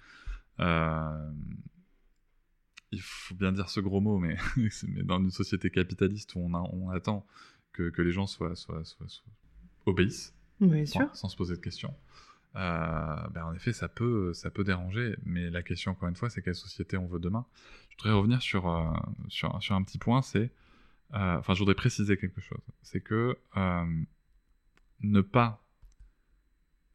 [0.59, 1.31] Euh,
[2.91, 4.37] il faut bien dire ce gros mot, mais,
[4.87, 7.27] mais dans une société capitaliste où on, a, on attend
[7.73, 9.33] que, que, les gens soient, soient, soient, soient
[9.85, 10.33] obéissent,
[10.85, 11.15] sûr.
[11.15, 11.93] sans se poser de questions.
[12.55, 16.29] Euh, ben en effet, ça peut, ça peut déranger, mais la question, encore une fois,
[16.29, 17.45] c'est quelle société on veut demain.
[17.97, 18.91] Je voudrais revenir sur, euh,
[19.27, 20.51] sur, sur, un petit point, c'est...
[21.13, 22.61] Euh, enfin, je voudrais préciser quelque chose.
[22.83, 24.03] C'est que euh,
[25.01, 25.63] ne pas...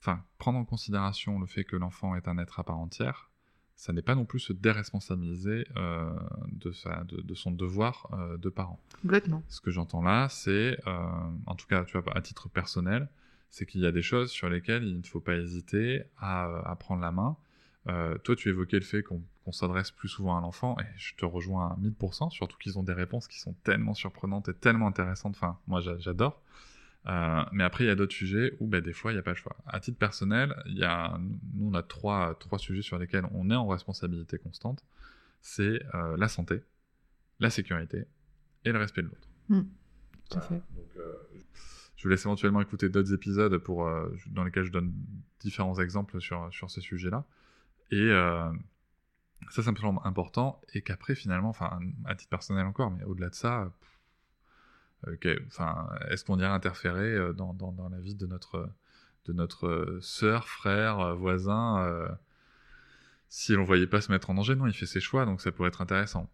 [0.01, 3.31] Enfin, prendre en considération le fait que l'enfant est un être à part entière,
[3.75, 6.13] ça n'est pas non plus se déresponsabiliser euh,
[6.53, 8.79] de, sa, de, de, son devoir euh, de parent.
[9.01, 9.43] Complètement.
[9.49, 10.99] Ce que j'entends là, c'est, euh,
[11.47, 13.09] en tout cas, tu vois, à titre personnel,
[13.51, 16.77] c'est qu'il y a des choses sur lesquelles il ne faut pas hésiter à, à
[16.77, 17.37] prendre la main.
[18.23, 21.25] Toi, tu évoquais le fait qu'on qu s'adresse plus souvent à l'enfant, et je te
[21.25, 25.35] rejoins à 1000%, surtout qu'ils ont des réponses qui sont tellement surprenantes et tellement intéressantes.
[25.37, 26.43] Enfin, moi, j'adore.
[27.09, 29.23] Euh, mais après, il y a d'autres sujets où, bah, des fois, il n'y a
[29.23, 29.57] pas le choix.
[29.67, 31.19] À titre personnel, il y a,
[31.55, 34.85] nous, on a trois, trois sujets sur lesquels on est en responsabilité constante.
[35.41, 36.63] C'est euh, la santé,
[37.41, 38.05] la sécurité
[38.65, 39.29] et le respect de l'autre.
[39.49, 39.63] Mmh,
[40.31, 40.55] fait.
[40.55, 41.15] Donc, euh,
[41.97, 43.89] je vous laisse éventuellement écouter d'autres épisodes pour,
[44.29, 44.93] dans lesquels je donne
[45.41, 47.25] différents exemples sur, sur ces sujets-là.
[47.91, 48.11] Et
[49.51, 50.61] ça, ça me semble important.
[50.75, 53.73] Et qu'après, finalement, enfin, à titre personnel encore, mais au-delà de ça.
[55.49, 58.71] Enfin, est-ce qu'on irait interférer euh, dans, dans, dans, la vie de notre,
[59.25, 62.09] de notre sœur, frère, voisin euh,
[63.29, 64.55] si l'on voyait pas se mettre en danger?
[64.55, 66.31] Non, il fait ses choix, donc ça pourrait être intéressant.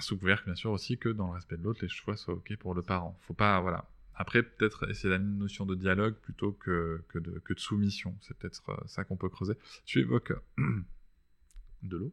[0.00, 2.56] Sous couvert, bien sûr, aussi que dans le respect de l'autre, les choix soient ok
[2.56, 3.18] pour le parent.
[3.22, 3.90] Faut pas, voilà.
[4.14, 8.16] Après, peut-être essayer la notion de dialogue plutôt que, que, de, que de soumission.
[8.20, 9.54] C'est peut-être ça qu'on peut creuser.
[9.84, 10.32] Tu évoques
[11.82, 12.12] de l'eau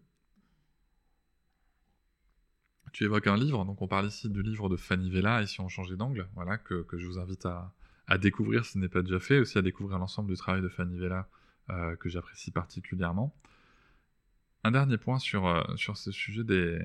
[2.93, 5.69] tu évoques un livre, donc on parle ici du livre de Fanny Vella, ici on
[5.69, 7.73] changeait d'angle, voilà, que, je vous invite à,
[8.17, 10.97] découvrir si ce n'est pas déjà fait, aussi à découvrir l'ensemble du travail de Fanny
[10.97, 11.27] Vella,
[11.69, 13.35] euh, que j'apprécie particulièrement.
[14.63, 16.79] Un dernier point sur, euh, sur ce sujet des,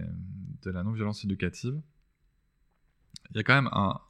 [0.63, 1.81] de la non-violence éducative.
[3.31, 4.01] Il y a quand même un,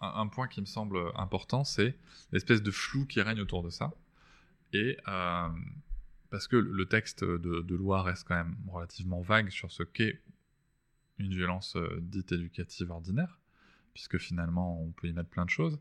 [0.00, 1.96] un, point qui me semble important, c'est
[2.32, 3.92] l'espèce de flou qui règne autour de ça.
[4.72, 5.48] Et euh,
[6.30, 10.20] parce que le texte de, loi reste quand même relativement vague sur ce qu'est
[11.18, 13.38] une violence euh, dite éducative ordinaire,
[13.94, 15.78] puisque finalement on peut y mettre plein de choses.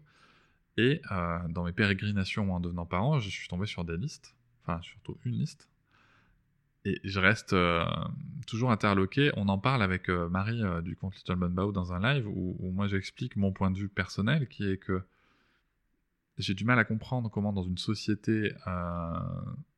[0.78, 4.82] Et euh, dans mes pérégrinations en devenant parent, je suis tombé sur des listes, enfin
[4.82, 5.70] surtout une liste,
[6.86, 7.84] et je reste euh,
[8.46, 9.32] toujours interloqué.
[9.36, 13.36] On en parle avec Marie du compte Little Bunbao dans un live où, moi j'explique
[13.36, 15.02] mon point de vue personnel, qui est que
[16.38, 18.54] j'ai du mal à comprendre comment dans une société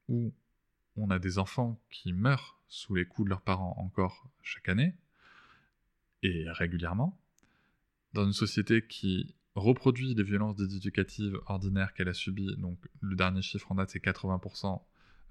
[0.09, 0.33] où
[0.97, 4.93] on a des enfants qui meurent sous les coups de leurs parents encore chaque année,
[6.23, 7.17] et régulièrement,
[8.13, 13.41] dans une société qui reproduit les violences éducatives ordinaires qu'elle a subies, donc le dernier
[13.41, 14.81] chiffre en date c'est 80%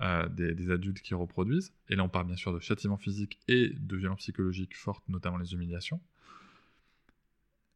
[0.01, 3.70] euh, des, adultes qui reproduisent, et là on parle bien sûr de châtiment physique et
[3.70, 6.01] de violences psychologiques fortes, notamment les humiliations.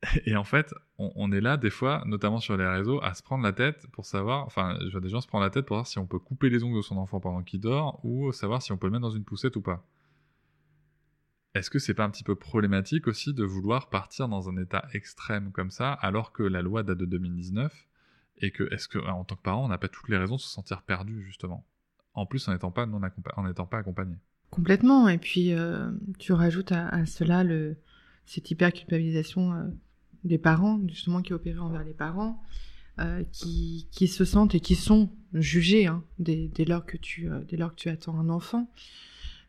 [0.26, 3.22] Et en fait, on, on, est là des fois, notamment sur les réseaux, à se
[3.22, 5.76] prendre la tête pour savoir, enfin, je vois des gens se prendre la tête pour
[5.76, 8.62] voir si on peut couper les ongles de son enfant pendant qu'il dort, ou savoir
[8.62, 9.86] si on peut le mettre dans une poussette ou pas.
[11.54, 14.86] Est-ce que c'est pas un petit peu problématique aussi de vouloir partir dans un état
[14.94, 17.88] extrême comme ça, alors que la loi date de 2019,
[18.38, 20.40] et que, est-ce que, en tant que parent, on n'a pas toutes les raisons de
[20.40, 21.64] se sentir perdu, justement?
[22.14, 24.16] En plus, en n'étant pas, en pas accompagné.
[24.50, 27.76] Complètement, et puis, euh, tu rajoutes à, cela le,
[28.26, 29.64] cette hyper-culpabilisation euh,
[30.24, 32.42] des parents, justement, qui est opérée envers les parents,
[32.98, 37.28] euh, qui, qui, se sentent et qui sont jugés hein, dès, dès, lors que tu,
[37.48, 38.70] dès lors que tu attends un enfant.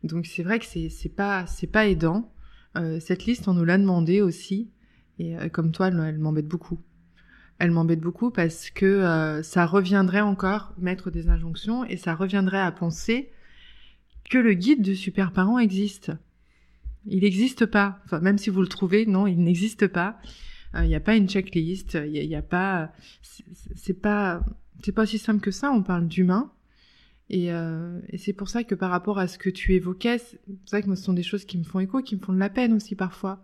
[0.04, 2.32] Donc c'est vrai que c'est pas c'est pas aidant.
[2.76, 4.72] Euh, cette liste on nous l'a demandé aussi
[5.20, 6.80] et euh, comme toi elle, m'embête beaucoup.
[7.60, 12.60] Elle m'embête beaucoup parce que euh, ça reviendrait encore mettre des injonctions et ça reviendrait
[12.60, 13.30] à penser
[14.30, 16.12] que le guide de super parent existe.
[17.06, 18.00] Il n'existe pas.
[18.06, 20.20] Enfin même si vous le trouvez, non, il n'existe pas.
[20.76, 21.94] Il n'y a pas une checklist.
[21.94, 22.92] Il n'y a, pas.
[23.76, 24.44] C'est pas
[24.84, 25.72] c'est pas aussi simple que ça.
[25.72, 26.52] On parle d'humain.
[27.30, 30.40] Et, euh, et c'est pour ça que par rapport à ce que tu évoquais, c'est
[30.72, 32.40] vrai que moi, ce sont des choses qui me font écho, qui me font de
[32.40, 33.44] la peine aussi parfois.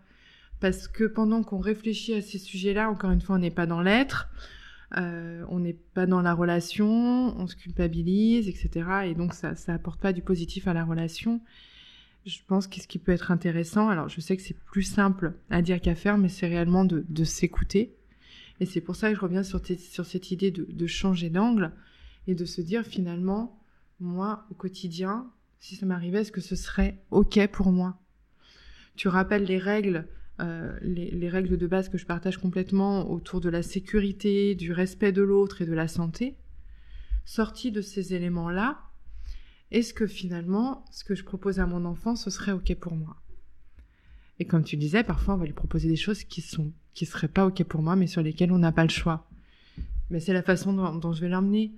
[0.60, 3.82] Parce que pendant qu'on réfléchit à ces sujets-là, encore une fois, on n'est pas dans
[3.82, 4.30] l'être,
[4.98, 6.88] euh, on n'est pas dans la relation,
[7.40, 8.90] on se culpabilise, etc.
[9.06, 11.42] Et donc ça, ça apporte pas du positif à la relation.
[12.26, 15.34] Je pense que ce qui peut être intéressant, alors je sais que c'est plus simple
[15.50, 17.96] à dire qu'à faire, mais c'est réellement de, s'écouter.
[18.60, 21.72] Et c'est pour ça que je reviens sur, cette idée de changer d'angle
[22.28, 23.59] et de se dire finalement,
[24.00, 25.30] moi, au quotidien,
[25.60, 28.00] si ça m'arrivait, est-ce que ce serait OK pour moi?
[28.96, 30.08] Tu rappelles les règles,
[30.40, 34.72] euh, les, les, règles de base que je partage complètement autour de la sécurité, du
[34.72, 36.38] respect de l'autre et de la santé?
[37.26, 38.80] Sorti de ces éléments-là,
[39.72, 43.22] est-ce que finalement, ce que je propose à mon enfant, ce serait OK pour moi?
[44.40, 47.28] Et comme tu disais, parfois, on va lui proposer des choses qui sont qui seraient
[47.28, 49.29] pas OK pour moi, mais sur lesquelles on n'a pas le choix.
[50.10, 51.72] Mais c'est la façon dont, je vais l'emmener.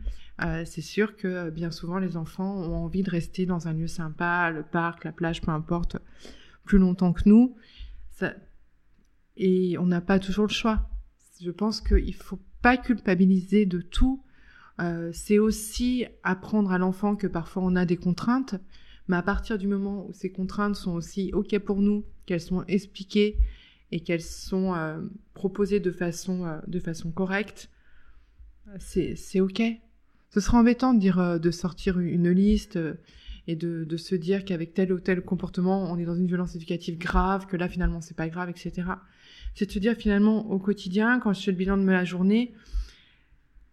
[0.44, 3.88] Euh, c'est sûr que bien souvent, les enfants ont envie de rester dans un lieu
[3.88, 5.98] sympa, le parc, la plage, peu importe,
[6.64, 7.56] plus longtemps que nous.
[9.38, 10.90] Et on n'a pas toujours le choix.
[11.42, 14.24] Je pense qu'il faut pas culpabiliser de tout.
[14.80, 18.56] Euh, c'est aussi apprendre à l'enfant que parfois on a des contraintes,
[19.08, 22.64] mais à partir du moment où ces contraintes sont aussi OK pour nous, qu'elles sont
[22.68, 23.38] expliquées
[23.92, 25.02] et qu'elles sont euh,
[25.34, 27.70] proposées de façon, euh, de façon correcte,
[28.80, 29.62] c'est OK.
[30.30, 32.80] Ce sera embêtant de dire de sortir une liste
[33.48, 36.56] et de, de se dire qu'avec tel ou tel comportement, on est dans une violence
[36.56, 38.88] éducative grave, que là finalement c'est pas grave, etc.
[39.56, 42.54] C'est de se dire finalement au quotidien, quand je fais le bilan de ma journée,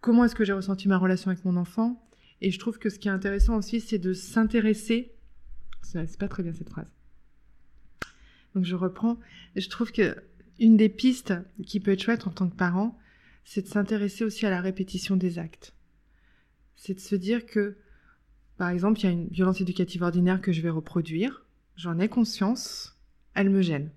[0.01, 2.05] comment est-ce que j'ai ressenti ma relation avec mon enfant?
[2.41, 5.13] Et je trouve que ce qui est intéressant aussi, c'est de s'intéresser.
[5.81, 6.87] C'est pas très bien cette phrase.
[8.55, 9.19] Donc je reprends.
[9.55, 10.15] Je trouve que
[10.59, 11.33] une des pistes
[11.65, 12.97] qui peut être chouette en tant que parent,
[13.49, 15.73] c'est de s'intéresser aussi à la répétition des actes.
[16.75, 17.77] C'est de se dire que,
[18.57, 21.47] par exemple, il y a une violence éducative ordinaire que je vais reproduire.
[21.75, 22.95] J'en ai conscience.
[23.33, 23.89] Elle me gêne.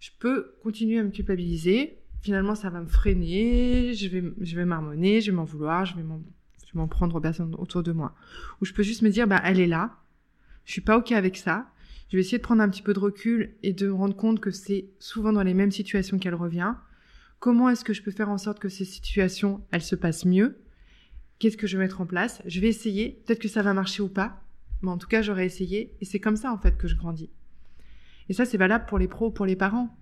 [0.00, 5.20] Je peux continuer à me culpabiliser, finalement ça va me freiner, je vais, je vais
[5.20, 8.14] je vais m'en vouloir, je vais m'en, prendre aux personnes autour de moi.
[8.60, 9.96] Ou je peux juste me dire, bah elle est là,
[10.66, 11.70] je suis pas ok avec ça,
[12.10, 14.40] je vais essayer de prendre un petit peu de recul et de me rendre compte
[14.40, 16.74] que c'est souvent dans les mêmes situations qu'elle revient.
[17.38, 20.58] Comment est-ce que je peux faire en sorte que ces situations, elles se passent mieux?
[21.38, 22.42] Qu'est-ce que je vais mettre en place?
[22.46, 24.42] Je vais essayer, peut-être que ça va marcher ou pas,
[24.82, 27.30] mais en tout cas j'aurais essayé, et c'est comme ça en fait que je grandis.
[28.28, 29.96] Et ça c'est valable pour les pros ou pour les parents.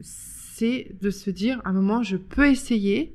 [0.00, 3.14] C'est de se dire, à un moment, je peux essayer,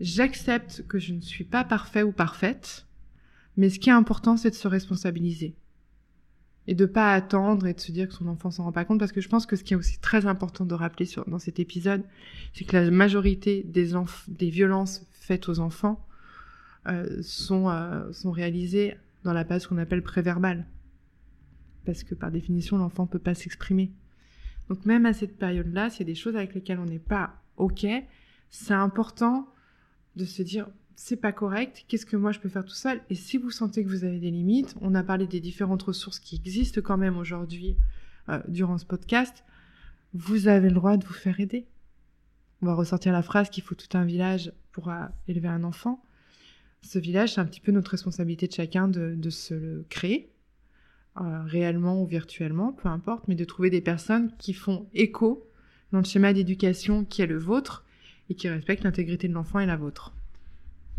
[0.00, 2.86] j'accepte que je ne suis pas parfait ou parfaite,
[3.58, 5.54] mais ce qui est important, c'est de se responsabiliser.
[6.68, 8.98] Et de pas attendre et de se dire que son enfant s'en rend pas compte,
[8.98, 11.58] parce que je pense que ce qui est aussi très important de rappeler dans cet
[11.58, 12.02] épisode,
[12.52, 16.06] c'est que la majorité des, violences faites aux enfants
[16.86, 18.94] euh, sont, euh, sont réalisées
[19.24, 20.66] dans la phase qu'on appelle préverbale.
[21.86, 23.90] Parce que par définition, l'enfant peut pas s'exprimer.
[24.68, 27.34] Donc même à cette période-là, s'il y a des choses avec lesquelles on n'est pas
[27.56, 27.86] OK,
[28.50, 29.48] c'est important
[30.16, 30.68] de se dire
[31.00, 33.00] c'est pas correct, qu'est-ce que moi je peux faire tout seul?
[33.08, 36.18] Et si vous sentez que vous avez des limites, on a parlé des différentes ressources
[36.18, 37.76] qui existent quand même aujourd'hui
[38.28, 39.44] euh, durant ce podcast,
[40.12, 41.66] vous avez le droit de vous faire aider.
[42.62, 46.02] On va ressortir la phrase qu'il faut tout un village pour euh, élever un enfant.
[46.82, 50.32] Ce village, c'est un petit peu notre responsabilité de chacun de, se le créer,
[51.20, 55.48] euh, réellement ou virtuellement, peu importe, mais de trouver des personnes qui font écho
[55.92, 57.84] dans le schéma d'éducation qui est le vôtre
[58.30, 60.12] et qui respectent l'intégrité de l'enfant et la vôtre.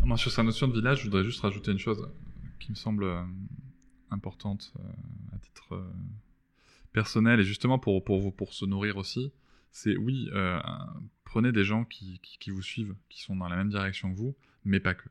[0.04, 2.08] Moi, sur sa notion de village, je voudrais juste rajouter une chose
[2.58, 3.22] qui me semble euh,
[4.10, 5.82] importante euh, à titre
[6.92, 9.32] personnel et justement pour, pour, vous, pour se nourrir aussi.
[9.72, 10.28] C'est oui,
[11.24, 14.34] prenez des gens qui, qui, vous suivent, qui sont dans la même direction que vous,
[14.64, 15.08] mais pas que.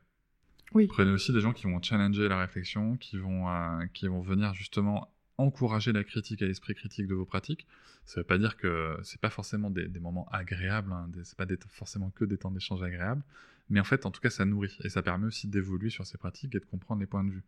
[0.88, 4.54] Prenez aussi des gens qui vont challenger la réflexion, qui vont, euh, qui vont venir
[4.54, 7.66] justement encourager la critique et l'esprit critique de vos pratiques.
[8.04, 11.46] Ça ne veut pas dire que c'est pas forcément des, moments agréables, hein, c'est pas
[11.68, 13.22] forcément que des temps d'échange agréables,
[13.70, 16.18] mais en fait, en tout cas, ça nourrit et ça permet aussi d'évoluer sur ces
[16.18, 17.44] pratiques et de comprendre les points de vue.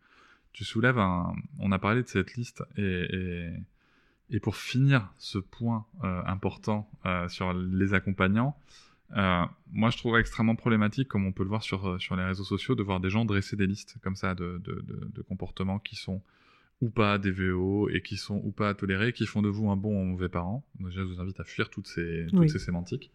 [0.52, 3.50] Tu soulèves un, on a parlé de cette liste et,
[4.30, 8.56] et, pour finir ce point euh, important euh, sur les accompagnants,
[9.16, 12.44] euh, moi, je trouve extrêmement problématique, comme on peut le voir sur, sur les réseaux
[12.44, 15.96] sociaux, de voir des gens dresser des listes comme ça de, de, de, comportements qui
[15.96, 16.22] sont
[16.80, 19.70] ou pas des VO et qui sont ou pas à tolérer, qui font de vous
[19.70, 20.64] un bon ou un mauvais parent.
[20.80, 23.10] Donc, je vous invite à fuir toutes ces, toutes ces sémantiques.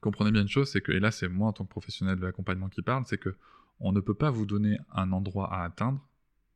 [0.00, 2.24] Comprenez bien une chose, c'est que, et là c'est moi en tant que professionnel de
[2.24, 3.34] l'accompagnement qui parle, c'est que
[3.80, 6.00] on ne peut pas vous donner un endroit à atteindre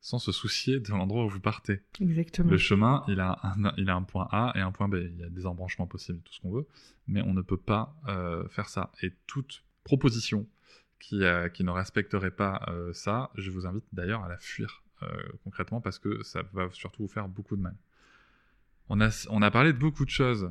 [0.01, 1.83] sans se soucier de l'endroit où vous partez.
[2.01, 2.51] Exactement.
[2.51, 4.95] Le chemin, il a, un, il a un point A et un point B.
[4.95, 6.67] Il y a des embranchements possibles, tout ce qu'on veut,
[7.07, 8.91] mais on ne peut pas euh, faire ça.
[9.03, 10.47] Et toute proposition
[10.99, 14.83] qui, euh, qui ne respecterait pas euh, ça, je vous invite d'ailleurs à la fuir
[15.45, 17.75] concrètement parce que ça va surtout vous faire beaucoup de mal.
[18.93, 20.51] On a, parlé de beaucoup de choses.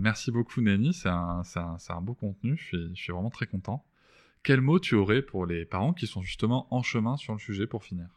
[0.00, 0.92] merci beaucoup, Néni.
[0.92, 2.56] C'est un, beau contenu.
[2.56, 3.84] Je suis, vraiment très content.
[4.42, 7.68] Quel mot tu aurais pour les parents qui sont justement en chemin sur le sujet
[7.68, 8.08] pour finir?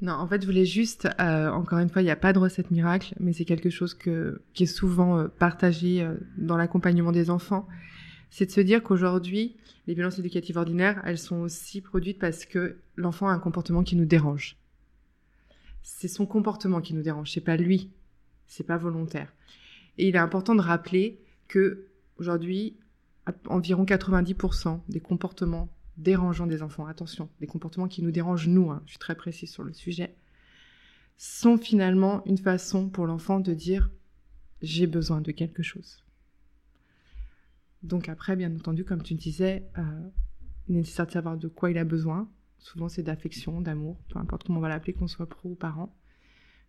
[0.00, 2.38] Non, en fait, je voulais juste, euh, encore une fois, il n'y a pas de
[2.38, 7.12] recette miracle, mais c'est quelque chose que, qui est souvent euh, partagé euh, dans l'accompagnement
[7.12, 7.68] des enfants.
[8.30, 9.56] C'est de se dire qu'aujourd'hui,
[9.86, 13.96] les violences éducatives ordinaires, elles sont aussi produites parce que l'enfant a un comportement qui
[13.96, 14.56] nous dérange.
[15.82, 17.90] C'est son comportement qui nous dérange, c'est pas lui,
[18.54, 19.32] c'est pas volontaire.
[19.98, 21.88] Et il est important de rappeler que
[22.18, 22.76] aujourd'hui,
[23.46, 28.82] environ 90% des comportements dérangeants des enfants, attention, des comportements qui nous dérangent nous, hein,
[28.86, 30.14] je suis très précise sur le sujet,
[31.16, 33.90] sont finalement une façon pour l'enfant de dire
[34.62, 36.04] j'ai besoin de quelque chose.
[37.82, 39.82] Donc après, bien entendu, comme tu disais, euh,
[40.68, 42.28] il est nécessaire de savoir de quoi il a besoin.
[42.58, 45.94] Souvent, c'est d'affection, d'amour, peu importe comment on va l'appeler, qu'on soit pro ou parent.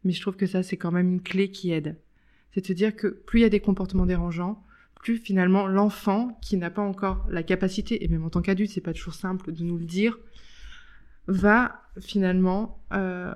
[0.06, 1.98] Mais je trouve que ça, c'est quand même une clé qui aide.
[2.54, 4.64] C'est-à-dire que plus il y a des comportements dérangeants,
[4.96, 8.82] plus finalement l'enfant, qui n'a pas encore la capacité, et même en tant qu'adulte, c'est
[8.82, 10.18] pas toujours simple de nous le dire,
[11.28, 13.34] va finalement euh,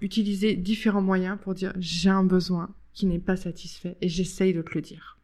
[0.00, 4.62] utiliser différents moyens pour dire j'ai un besoin qui n'est pas satisfait et j'essaye de
[4.62, 5.18] te le dire.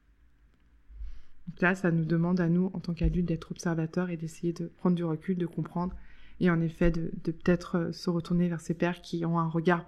[1.48, 4.66] Donc là, ça nous demande à nous, en tant qu'adultes, d'être observateurs et d'essayer de
[4.66, 5.94] prendre du recul, de comprendre,
[6.40, 9.84] et en effet de, peut-être euh, se retourner vers ces pères qui ont un regard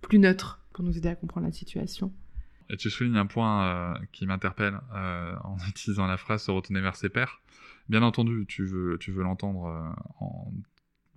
[0.00, 2.12] plus neutre pour nous aider à comprendre la situation.
[2.70, 6.80] Et tu soulignes un point euh, qui m'interpelle euh, en utilisant la phrase se retourner
[6.80, 7.40] vers ses pères.
[7.88, 10.52] Bien entendu, tu veux, tu veux l'entendre en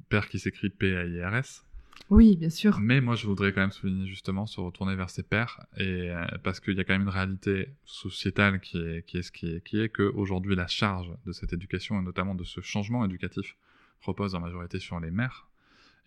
[0.07, 1.65] père qui s'écrit P-A-I-R-S,
[2.09, 2.79] oui, bien sûr.
[2.79, 6.25] Mais moi, je voudrais quand même souligner justement se retourner vers ses pères, et euh,
[6.43, 9.47] parce qu'il y a quand même une réalité sociétale qui est, qui est ce qui
[9.47, 13.55] est, qui est qu'aujourd'hui la charge de cette éducation et notamment de ce changement éducatif
[14.01, 15.47] repose en majorité sur les mères,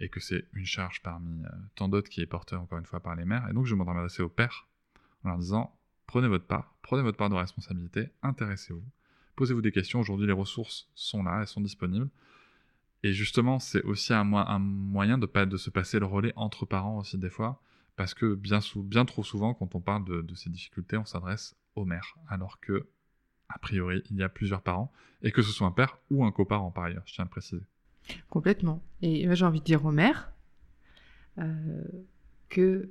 [0.00, 3.00] et que c'est une charge parmi euh, tant d'autres qui est portée encore une fois
[3.00, 3.48] par les mères.
[3.48, 4.66] Et donc, je m'adresser aux pères
[5.24, 5.76] en leur disant
[6.06, 8.84] prenez votre part, prenez votre part de responsabilité, intéressez-vous,
[9.36, 10.00] posez-vous des questions.
[10.00, 12.08] Aujourd'hui, les ressources sont là, elles sont disponibles.
[13.02, 16.98] Et justement, c'est aussi un, moyen de, pas, de se passer le relais entre parents
[16.98, 17.60] aussi des fois,
[17.96, 22.16] parce que bien, trop souvent, quand on parle de, ces difficultés, on s'adresse aux mères,
[22.28, 22.88] alors que,
[23.50, 24.90] a priori, il y a plusieurs parents,
[25.22, 27.62] et que ce soit un père ou un coparent par ailleurs, je tiens à préciser.
[28.28, 28.82] Complètement.
[29.02, 30.32] Et j'ai envie de dire aux mères
[31.38, 31.82] euh,
[32.48, 32.90] que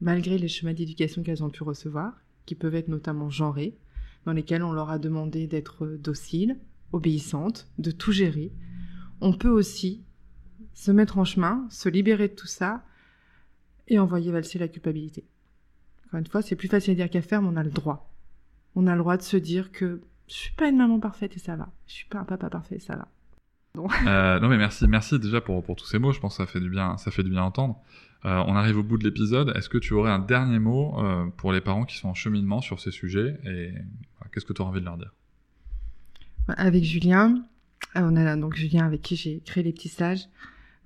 [0.00, 3.76] malgré les chemins d'éducation qu'elles ont pu recevoir, qui peuvent être notamment genrés,
[4.24, 6.58] dans lesquels on leur a demandé d'être dociles,
[6.92, 8.52] obéissantes, de tout gérer,
[9.20, 10.02] on peut aussi
[10.74, 12.84] se mettre en chemin, se libérer de tout ça
[13.88, 15.24] et envoyer valser la culpabilité.
[16.06, 18.14] Encore une fois, c'est plus facile à dire qu'à faire, mais on a le droit.
[18.74, 21.40] On a le droit de se dire que je suis pas une maman parfaite et
[21.40, 21.72] ça va.
[21.86, 23.08] Je suis pas un papa parfait et ça va.
[24.06, 26.12] Euh, non mais merci, merci déjà pour, pour tous ces mots.
[26.12, 27.80] Je pense que ça fait du bien, ça fait du bien entendre.
[28.24, 29.52] Euh, on arrive au bout de l'épisode.
[29.56, 32.60] Est-ce que tu aurais un dernier mot euh, pour les parents qui sont en cheminement
[32.60, 33.72] sur ces sujets et
[34.32, 35.14] qu'est-ce que tu aurais envie de leur dire?
[36.48, 37.44] Avec Julien,
[37.94, 40.28] on a donc Julien avec qui j'ai créé les petits sages.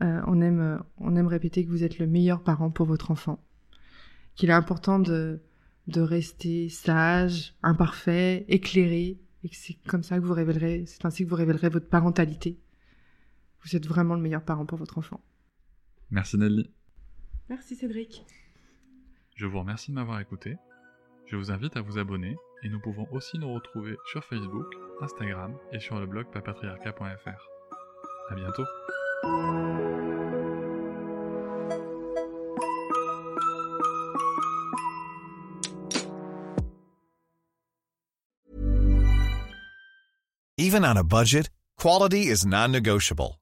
[0.02, 3.38] Euh, on, aime, on aime répéter que vous êtes le meilleur parent pour votre enfant.
[4.34, 5.40] Qu'il est important de,
[5.86, 11.24] de rester sage, imparfait, éclairé, et que c'est comme ça que vous révélerez, c'est ainsi
[11.24, 12.58] que vous révélerez votre parentalité.
[13.64, 15.20] Vous êtes vraiment le meilleur parent pour votre enfant.
[16.10, 16.70] Merci Nelly.
[17.48, 18.24] Merci Cédric.
[19.36, 20.56] Je vous remercie de m'avoir écouté.
[21.26, 24.66] Je vous invite à vous abonner et nous pouvons aussi nous retrouver sur Facebook,
[25.00, 27.48] Instagram et sur le blog papatriarca.fr.
[28.30, 28.64] À bientôt.
[40.58, 43.41] Even on a budget, quality is non-negotiable.